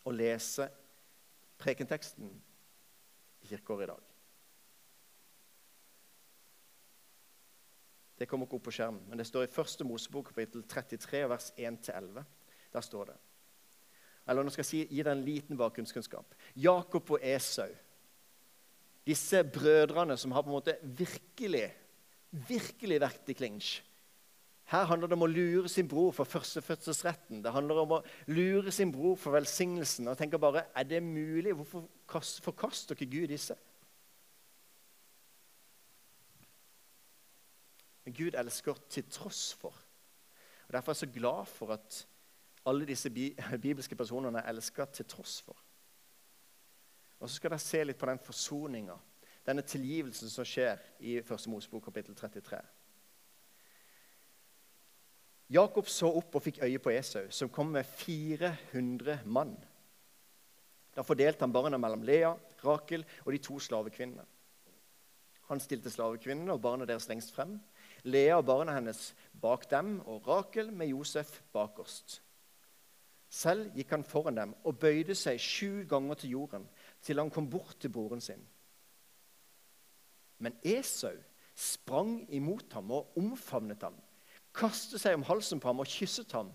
å 0.07 0.13
lese 0.15 0.69
prekenteksten 1.59 2.29
i 3.43 3.49
kirkeåret 3.49 3.87
i 3.87 3.91
dag. 3.91 4.13
Det 8.17 8.29
kommer 8.29 8.47
ikke 8.47 8.57
opp 8.57 8.67
på 8.69 8.73
skjermen, 8.73 9.03
men 9.09 9.21
det 9.21 9.27
står 9.29 9.45
i 9.45 9.53
første 9.53 9.85
Mosebok 9.85 10.31
kapittel 10.31 10.63
33, 10.65 11.25
vers 11.29 11.51
1-11. 11.57 12.23
Der 12.73 12.85
står 12.85 13.11
det. 13.11 13.17
Eller 14.27 14.43
nå 14.43 14.51
skal 14.51 14.65
jeg 14.65 14.71
si, 14.71 14.81
gi 14.91 15.03
deg 15.03 15.13
en 15.13 15.25
liten 15.25 15.59
bakgrunnskunnskap. 15.59 16.33
Jakob 16.59 17.13
og 17.15 17.23
Esau, 17.23 17.69
disse 19.07 19.45
brødrene 19.45 20.17
som 20.19 20.33
har 20.35 20.43
på 20.43 20.51
en 20.51 20.59
måte 20.59 20.79
virkelig 20.83 21.69
virkelig 22.49 23.01
vært 23.01 23.31
i 23.31 23.37
klinsj. 23.37 23.77
Her 24.67 24.89
handler 24.91 25.07
det 25.07 25.15
om 25.15 25.23
å 25.23 25.31
lure 25.31 25.71
sin 25.71 25.87
bror 25.87 26.11
for 26.15 26.27
førstefødselsretten. 26.27 27.43
Det 27.45 27.53
handler 27.55 27.85
om 27.85 27.93
å 27.95 28.03
lure 28.35 28.73
sin 28.75 28.91
bror 28.91 29.15
for 29.21 29.37
velsignelsen. 29.37 30.09
Og 30.11 30.19
tenker 30.19 30.43
bare, 30.43 30.65
Er 30.75 30.83
det 30.83 31.03
mulig? 31.03 31.55
Hvorfor 31.55 31.87
forkaster 32.43 32.95
ikke 32.95 33.21
Gud 33.21 33.29
disse? 33.29 33.55
Men 38.05 38.15
Gud 38.15 38.35
elsker 38.35 38.75
til 38.89 39.05
tross 39.11 39.55
for. 39.55 39.75
Og 40.67 40.73
Derfor 40.73 40.91
er 40.91 40.95
jeg 40.95 41.07
så 41.09 41.21
glad 41.21 41.47
for 41.47 41.73
at 41.73 42.07
alle 42.67 42.87
disse 42.87 43.11
bibelske 43.63 43.95
personene 43.95 44.39
er 44.39 44.51
elska 44.51 44.85
til 44.85 45.07
tross 45.07 45.43
for. 45.43 45.66
Og 47.21 47.29
så 47.29 47.37
skal 47.37 47.53
dere 47.53 47.63
se 47.63 47.85
litt 47.85 48.01
på 48.01 48.09
den 48.11 48.23
forsoninga 48.23 48.97
denne 49.47 49.63
tilgivelsen 49.63 50.31
som 50.31 50.47
skjer 50.47 50.81
i 51.07 51.21
1. 51.21 51.47
Mosebok 51.51 51.85
kapittel 51.87 52.17
33. 52.19 52.59
Jakob 55.55 55.87
så 55.87 56.11
opp 56.19 56.35
og 56.35 56.43
fikk 56.43 56.59
øye 56.67 56.81
på 56.83 56.91
Esau, 56.91 57.29
som 57.31 57.51
kom 57.55 57.71
med 57.77 57.87
400 57.87 59.21
mann. 59.31 59.55
Da 60.97 61.05
fordelte 61.07 61.45
han 61.45 61.55
barna 61.55 61.79
mellom 61.79 62.03
Lea, 62.03 62.33
Rakel 62.65 63.05
og 63.25 63.31
de 63.33 63.39
to 63.39 63.61
slavekvinnene. 63.63 64.25
Han 65.47 65.63
stilte 65.63 65.93
slavekvinnene 65.95 66.57
og 66.57 66.65
barna 66.65 66.89
deres 66.89 67.07
lengst 67.07 67.31
frem, 67.37 67.61
Lea 68.03 68.35
og 68.41 68.47
barna 68.49 68.75
hennes 68.75 69.13
bak 69.43 69.69
dem 69.71 70.01
og 70.07 70.27
Rakel 70.27 70.73
med 70.75 70.91
Josef 70.91 71.39
bakerst. 71.55 72.21
Selv 73.31 73.75
gikk 73.77 73.95
han 73.95 74.07
foran 74.07 74.39
dem 74.39 74.55
og 74.65 74.79
bøyde 74.83 75.15
seg 75.15 75.39
sju 75.43 75.85
ganger 75.91 76.19
til 76.19 76.35
jorden, 76.35 76.67
til 77.07 77.23
han 77.23 77.31
kom 77.31 77.49
bort 77.51 77.79
til 77.81 77.93
broren 77.95 78.21
sin. 78.21 78.43
Men 80.43 80.57
Esau 80.67 81.15
sprang 81.57 82.27
imot 82.35 82.75
ham 82.77 82.91
og 82.93 83.17
omfavnet 83.17 83.85
ham, 83.87 83.97
kastet 84.57 85.01
seg 85.01 85.17
om 85.17 85.25
halsen 85.29 85.61
på 85.63 85.71
ham 85.71 85.81
og 85.85 85.89
kysset 85.89 86.33
ham, 86.37 86.51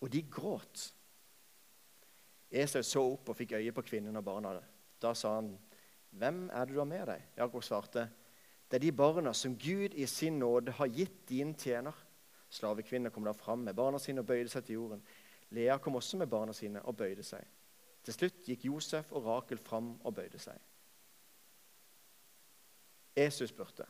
og 0.00 0.12
de 0.12 0.22
gråt. 0.30 0.86
Esau 2.50 2.82
så 2.86 3.02
opp 3.02 3.32
og 3.32 3.36
fikk 3.36 3.56
øye 3.58 3.74
på 3.74 3.84
kvinnen 3.84 4.16
og 4.16 4.24
barna. 4.24 4.54
Da 5.02 5.14
sa 5.14 5.34
han, 5.34 5.58
'Hvem 6.12 6.50
er 6.52 6.64
det 6.64 6.74
du 6.74 6.78
har 6.78 6.84
med 6.84 7.06
deg?' 7.06 7.22
Jakob 7.36 7.62
svarte, 7.62 8.08
'Det 8.70 8.76
er 8.76 8.78
de 8.78 8.92
barna 8.92 9.32
som 9.32 9.58
Gud 9.58 9.94
i 9.94 10.06
sin 10.06 10.38
nåde 10.38 10.72
har 10.72 10.86
gitt 10.86 11.28
din 11.28 11.54
tjener.' 11.54 12.06
Slavekvinnen 12.48 13.10
kom 13.10 13.24
da 13.24 13.32
fram 13.32 13.58
med 13.58 13.74
barna 13.74 13.98
sine 13.98 14.20
og 14.20 14.26
bøyde 14.26 14.48
seg 14.48 14.64
til 14.64 14.74
jorden. 14.74 15.02
Lea 15.50 15.78
kom 15.78 15.94
også 15.94 16.16
med 16.16 16.26
barna 16.26 16.52
sine 16.52 16.82
og 16.82 16.96
bøyde 16.96 17.22
seg. 17.22 17.44
Til 18.06 18.14
slutt 18.14 18.44
gikk 18.46 18.68
Josef 18.68 19.10
og 19.18 19.26
Rakel 19.26 19.58
fram 19.58 19.96
og 20.06 20.14
bøyde 20.14 20.38
seg. 20.38 20.58
Jesus 23.16 23.50
spurte, 23.50 23.86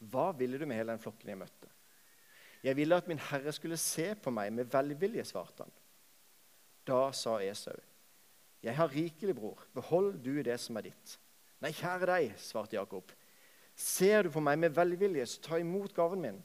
'Hva 0.00 0.32
ville 0.36 0.58
du 0.58 0.66
med 0.66 0.76
hele 0.76 0.92
den 0.92 1.00
flokken 1.00 1.28
jeg 1.28 1.38
møtte?' 1.38 1.72
'Jeg 2.62 2.76
ville 2.76 2.96
at 2.96 3.08
min 3.08 3.18
herre 3.18 3.52
skulle 3.52 3.76
se 3.76 4.14
på 4.14 4.30
meg 4.30 4.52
med 4.52 4.64
velvilje', 4.64 5.24
svarte 5.24 5.62
han. 5.62 5.72
Da 6.86 7.12
sa 7.12 7.38
Esau, 7.38 7.76
'Jeg 8.62 8.76
har 8.76 8.88
rikelig, 8.88 9.34
bror. 9.34 9.66
Behold 9.74 10.22
du 10.24 10.42
det 10.42 10.60
som 10.60 10.76
er 10.76 10.80
ditt.' 10.80 11.18
'Nei, 11.60 11.72
kjære 11.72 12.06
deg', 12.06 12.38
svarte 12.38 12.76
Jakob. 12.76 13.12
'Ser 13.74 14.22
du 14.22 14.30
på 14.30 14.40
meg 14.40 14.58
med 14.58 14.70
velvilje, 14.70 15.26
så 15.26 15.40
ta 15.40 15.56
imot 15.56 15.94
gaven 15.94 16.20
min.' 16.20 16.44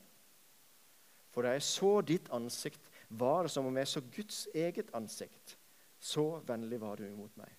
For 1.32 1.42
da 1.42 1.50
jeg 1.56 1.62
så 1.62 2.02
ditt 2.02 2.30
ansikt, 2.32 2.82
var 3.10 3.44
det 3.44 3.52
som 3.52 3.66
om 3.66 3.78
jeg 3.78 3.88
så 3.88 4.02
Guds 4.02 4.48
eget 4.54 4.90
ansikt. 4.94 5.58
Så 6.02 6.42
vennlig 6.48 6.82
var 6.82 6.98
du 6.98 7.06
imot 7.06 7.36
meg. 7.38 7.54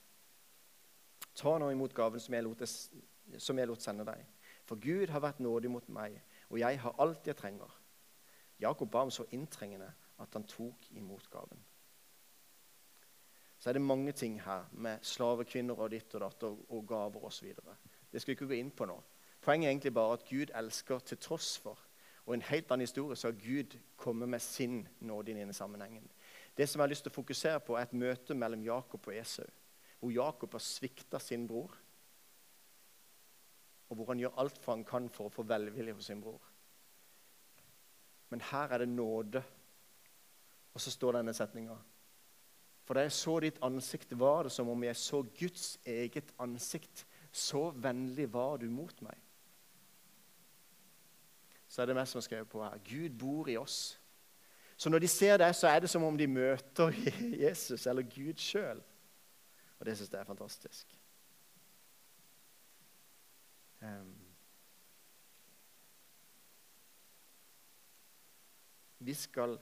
Ta 1.39 1.55
nå 1.59 1.71
imot 1.71 1.95
gaven 1.95 2.21
som 2.21 2.35
jeg 2.35 2.45
lot 2.45 2.65
som 3.39 3.59
jeg 3.59 3.69
lot 3.71 3.83
sende 3.83 4.05
deg. 4.05 4.25
For 4.67 4.81
Gud 4.83 5.11
har 5.11 5.23
vært 5.23 5.41
nådig 5.43 5.71
mot 5.71 5.89
meg, 5.95 6.19
og 6.51 6.59
jeg 6.61 6.81
har 6.83 6.99
alt 7.03 7.27
jeg 7.27 7.39
trenger. 7.39 7.71
Jakob 8.61 8.91
ba 8.91 9.07
om 9.07 9.11
så 9.11 9.25
inntrengende 9.35 9.89
at 10.23 10.35
han 10.35 10.45
tok 10.47 10.91
imot 10.91 11.31
gaven. 11.31 11.63
Så 13.59 13.71
er 13.71 13.79
det 13.79 13.83
mange 13.83 14.13
ting 14.13 14.41
her 14.43 14.67
med 14.73 15.05
slavekvinner 15.07 15.79
og 15.79 15.91
ditt 15.91 16.15
og 16.15 16.25
datt 16.25 16.45
og, 16.49 16.65
og 16.69 16.87
gaver 16.87 17.25
osv. 17.25 17.55
Det 18.11 18.21
skal 18.21 18.33
vi 18.33 18.37
ikke 18.37 18.51
gå 18.51 18.59
inn 18.59 18.75
på 18.75 18.87
nå. 18.91 18.99
Poenget 19.43 19.67
er 19.67 19.71
egentlig 19.71 19.95
bare 19.95 20.19
at 20.19 20.27
Gud 20.29 20.51
elsker 20.55 20.99
til 20.99 21.19
tross 21.19 21.57
for. 21.63 21.79
Og 22.27 22.35
i 22.35 22.39
en 22.39 22.49
helt 22.51 22.71
annen 22.71 22.87
historie 22.87 23.17
så 23.19 23.31
har 23.31 23.39
Gud 23.39 23.79
kommet 23.97 24.29
med 24.29 24.43
sin 24.43 24.89
nåde 25.01 25.31
i 25.31 25.35
denne 25.35 25.55
sammenhengen. 25.55 26.11
Det 26.57 26.67
som 26.69 26.79
jeg 26.79 26.85
har 26.85 26.93
lyst 26.93 27.07
til 27.07 27.13
å 27.13 27.17
fokusere 27.17 27.63
på, 27.65 27.77
er 27.77 27.87
et 27.87 27.97
møte 27.97 28.37
mellom 28.37 28.65
Jakob 28.67 29.09
og 29.09 29.17
Esau. 29.17 29.49
Hvor 30.01 30.13
Jakob 30.13 30.57
har 30.57 30.65
svikta 30.65 31.21
sin 31.23 31.47
bror 31.49 31.73
og 33.93 33.99
hvor 33.99 34.09
han 34.09 34.23
gjør 34.23 34.39
alt 34.41 34.57
for 34.57 34.73
han 34.73 34.87
kan 34.89 35.11
for 35.13 35.29
å 35.29 35.33
få 35.35 35.45
velvilje 35.45 35.93
hos 35.93 36.07
sin 36.09 36.21
bror. 36.25 36.41
Men 38.33 38.41
her 38.49 38.73
er 38.73 38.81
det 38.81 38.89
nåde. 38.89 39.43
Og 40.73 40.81
så 40.81 40.89
står 40.95 41.19
denne 41.19 41.35
setninga. 41.37 41.75
For 42.89 42.97
da 42.97 43.05
jeg 43.05 43.13
så 43.13 43.35
ditt 43.45 43.59
ansikt, 43.61 44.15
var 44.17 44.49
det 44.49 44.55
som 44.55 44.71
om 44.73 44.87
jeg 44.87 44.97
så 44.97 45.21
Guds 45.37 45.67
eget 45.85 46.33
ansikt. 46.41 47.05
Så 47.29 47.67
vennlig 47.85 48.31
var 48.33 48.63
du 48.63 48.71
mot 48.73 49.05
meg. 49.05 49.21
Så 51.69 51.83
er 51.83 51.93
det 51.93 51.99
meg 52.01 52.09
som 52.09 52.23
er 52.23 52.25
skrevet 52.25 52.49
på 52.49 52.65
her. 52.65 52.81
Gud 52.89 53.21
bor 53.21 53.53
i 53.53 53.59
oss. 53.61 53.99
Så 54.83 54.91
når 54.91 54.99
de 54.99 55.09
ser 55.09 55.37
det, 55.37 55.57
så 55.57 55.69
er 55.69 55.79
det 55.81 55.91
som 55.91 56.03
om 56.03 56.17
de 56.19 56.27
møter 56.27 56.91
Jesus 57.45 57.87
eller 57.87 58.03
Gud 58.03 58.35
sjøl. 58.35 58.81
Og 59.79 59.87
det 59.87 59.95
syns 59.95 60.11
jeg 60.11 60.21
er 60.21 60.27
fantastisk. 60.27 60.97
Vi 68.99 69.15
skal 69.15 69.55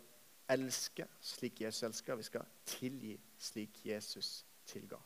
elske 0.56 1.04
slik 1.20 1.60
Jesus 1.66 1.82
elsker. 1.90 2.16
Vi 2.16 2.28
skal 2.32 2.50
tilgi 2.64 3.20
slik 3.38 3.84
Jesus 3.84 4.34
tilga. 4.64 5.04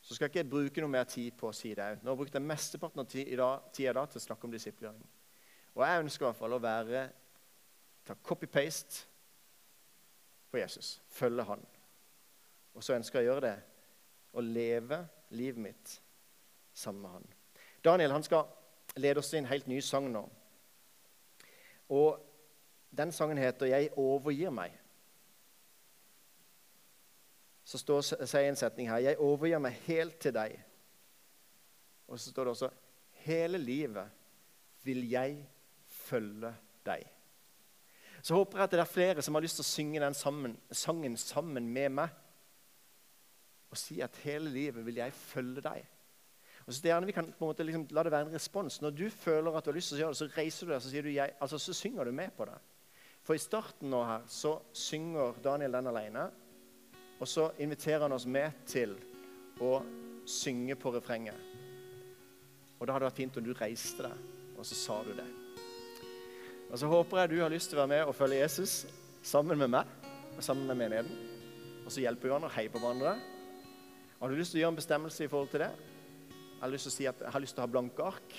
Så 0.00 0.14
skal 0.14 0.30
ikke 0.30 0.44
jeg 0.44 0.50
bruke 0.50 0.80
noe 0.80 0.94
mer 0.94 1.10
tid 1.10 1.34
på 1.34 1.50
å 1.50 1.56
si 1.56 1.74
det. 1.74 1.96
Nå 2.04 2.06
har 2.06 2.14
jeg 2.14 2.22
brukt 2.22 2.44
mesteparten 2.54 3.02
av 3.02 3.10
tida 3.10 3.54
til 3.74 4.22
å 4.22 4.28
snakke 4.30 4.46
om 4.46 4.54
disiplering. 4.54 5.08
Og 5.74 5.88
jeg 5.88 6.04
ønsker 6.06 6.22
i 6.22 6.30
hvert 6.30 6.46
fall 6.46 6.54
å 6.54 6.62
være 6.62 7.08
ta 8.08 8.14
copy-paste 8.24 9.06
på 10.50 10.58
Jesus. 10.58 11.02
Følge 11.08 11.44
han. 11.44 11.66
Og 12.74 12.84
så 12.84 12.94
ønsker 12.96 13.20
jeg 13.20 13.28
å 13.28 13.32
gjøre 13.32 13.48
det 13.48 13.56
å 14.32 14.44
leve 14.44 15.02
livet 15.36 15.60
mitt 15.60 15.94
sammen 16.72 17.02
med 17.02 17.16
han. 17.18 17.26
Daniel 17.84 18.14
han 18.16 18.24
skal 18.24 18.48
lede 18.96 19.20
oss 19.20 19.32
i 19.34 19.40
en 19.42 19.50
helt 19.50 19.68
ny 19.68 19.80
sang 19.84 20.08
nå. 20.12 20.24
Og 21.92 22.24
den 22.96 23.12
sangen 23.12 23.38
heter 23.38 23.66
'Jeg 23.66 23.90
overgir 23.96 24.50
meg'. 24.50 24.78
Så 27.64 27.78
står, 27.78 28.00
sier 28.00 28.48
en 28.48 28.56
setning 28.56 28.88
her 28.88 28.98
'Jeg 28.98 29.18
overgir 29.18 29.58
meg 29.58 29.72
helt 29.72 30.18
til 30.18 30.32
deg'. 30.32 30.60
Og 32.08 32.20
så 32.20 32.30
står 32.30 32.44
det 32.44 32.50
også 32.50 32.70
'Hele 33.10 33.58
livet 33.58 34.10
vil 34.82 35.10
jeg 35.10 35.48
følge 35.88 36.54
deg'. 36.86 37.17
Så 38.22 38.34
håper 38.34 38.58
jeg 38.58 38.68
at 38.68 38.74
det 38.74 38.80
er 38.82 38.90
flere 38.90 39.22
som 39.22 39.36
har 39.36 39.44
lyst 39.44 39.60
til 39.60 39.66
å 39.66 39.68
synge 39.68 40.02
den 40.02 40.16
sammen, 40.16 40.56
sangen 40.70 41.16
sammen 41.20 41.68
med 41.72 41.94
meg. 42.00 42.16
Og 43.70 43.76
si 43.76 44.00
at 44.00 44.16
'hele 44.24 44.50
livet 44.50 44.86
vil 44.86 44.96
jeg 44.96 45.12
følge 45.12 45.60
deg'. 45.60 45.86
Og 46.66 46.74
så 46.74 46.82
gjerne 46.82 47.06
vi 47.06 47.12
kan 47.12 47.24
på 47.24 47.44
en 47.44 47.48
måte 47.48 47.64
liksom, 47.64 47.86
La 47.90 48.02
det 48.02 48.12
være 48.12 48.26
en 48.26 48.34
respons. 48.34 48.80
Når 48.82 48.90
du 48.90 49.10
føler 49.10 49.56
at 49.56 49.64
du 49.64 49.70
har 49.70 49.76
lyst 49.76 49.88
til 49.88 49.96
å 49.96 50.00
gjøre 50.00 50.12
det, 50.12 50.18
så 50.18 50.28
reiser 50.36 50.66
du 50.66 50.72
deg 50.72 50.82
så, 50.82 50.90
sier 50.90 51.02
du, 51.02 51.10
jeg, 51.10 51.32
altså, 51.40 51.58
så 51.58 51.72
synger 51.72 52.04
du 52.04 52.12
med 52.12 52.30
på 52.36 52.44
det. 52.44 52.58
For 53.22 53.34
i 53.34 53.38
starten 53.38 53.90
nå 53.90 54.02
her 54.04 54.26
så 54.28 54.58
synger 54.72 55.40
Daniel 55.44 55.72
den 55.72 55.86
alene. 55.86 56.30
Og 57.20 57.28
så 57.28 57.50
inviterer 57.58 58.04
han 58.04 58.12
oss 58.12 58.26
med 58.26 58.52
til 58.66 58.94
å 59.64 59.80
synge 60.28 60.76
på 60.76 60.92
refrenget. 60.94 61.40
Og 62.78 62.86
da 62.86 62.92
hadde 62.92 63.06
det 63.06 63.10
vært 63.10 63.20
fint 63.24 63.40
om 63.40 63.48
du 63.48 63.54
reiste 63.58 64.04
deg, 64.04 64.26
og 64.58 64.66
så 64.66 64.76
sa 64.78 65.02
du 65.02 65.14
det. 65.16 65.47
Og 66.68 66.78
så 66.78 66.88
håper 66.90 67.22
jeg 67.22 67.30
du 67.32 67.38
har 67.40 67.52
lyst 67.52 67.70
til 67.72 67.78
å 67.78 67.84
være 67.84 67.94
med 67.94 68.10
og 68.10 68.16
følge 68.16 68.42
Jesus 68.42 68.82
sammen 69.24 69.58
med 69.60 69.72
meg 69.72 69.88
og 70.36 70.42
sammen 70.44 70.68
med 70.68 70.76
menigheten. 70.76 71.14
Og 71.86 71.92
så 71.92 72.02
hjelper 72.04 72.28
vi 72.28 72.32
hverandre 72.32 72.50
og 72.50 72.56
heier 72.58 72.72
på 72.72 72.82
hverandre. 72.82 73.14
Har 74.18 74.28
du 74.28 74.36
lyst 74.36 74.52
til 74.52 74.60
å 74.60 74.62
gjøre 74.64 74.74
en 74.74 74.80
bestemmelse 74.82 75.24
i 75.24 75.30
forhold 75.32 75.48
til 75.54 75.64
det? 75.64 75.70
Jeg 76.28 76.60
har 76.60 76.72
lyst 76.74 76.88
til 76.88 76.92
å 76.92 76.96
si 76.98 77.06
at 77.08 77.22
jeg 77.24 77.34
har 77.34 77.44
lyst 77.44 77.56
til 77.56 77.62
å 77.62 77.66
ha 77.66 77.72
blanke 77.72 78.04
ark 78.04 78.38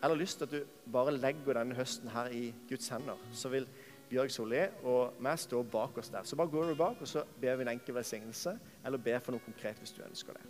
eller 0.00 0.16
lyst 0.16 0.38
til 0.40 0.46
at 0.46 0.52
du 0.54 0.92
bare 0.92 1.12
legger 1.12 1.58
denne 1.58 1.76
høsten 1.76 2.08
her 2.14 2.30
i 2.32 2.46
Guds 2.70 2.88
hender, 2.88 3.18
så 3.36 3.50
vil 3.52 3.66
Bjørg 4.08 4.32
Solli 4.32 4.62
og 4.88 5.18
meg 5.22 5.36
stå 5.38 5.60
bak 5.70 5.98
oss 6.00 6.08
der. 6.10 6.24
Så 6.24 6.38
bare 6.40 6.50
går 6.50 6.70
du 6.70 6.78
bak, 6.78 7.02
og 7.04 7.08
så 7.08 7.26
ber 7.40 7.58
vi 7.58 7.66
en 7.66 7.72
enkel 7.74 7.98
velsignelse, 7.98 8.54
eller 8.84 9.02
ber 9.02 9.20
for 9.20 9.36
noe 9.36 9.44
konkret 9.44 9.82
hvis 9.82 9.92
du 9.92 10.00
ønsker 10.06 10.38
det. 10.38 10.46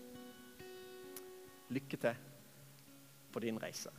Lykke 1.75 1.99
til 2.07 2.23
på 3.35 3.42
din 3.42 3.59
reise 3.62 3.90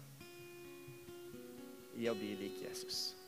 i 2.02 2.10
å 2.10 2.18
bli 2.18 2.34
lik 2.40 2.62
Jesus. 2.66 3.21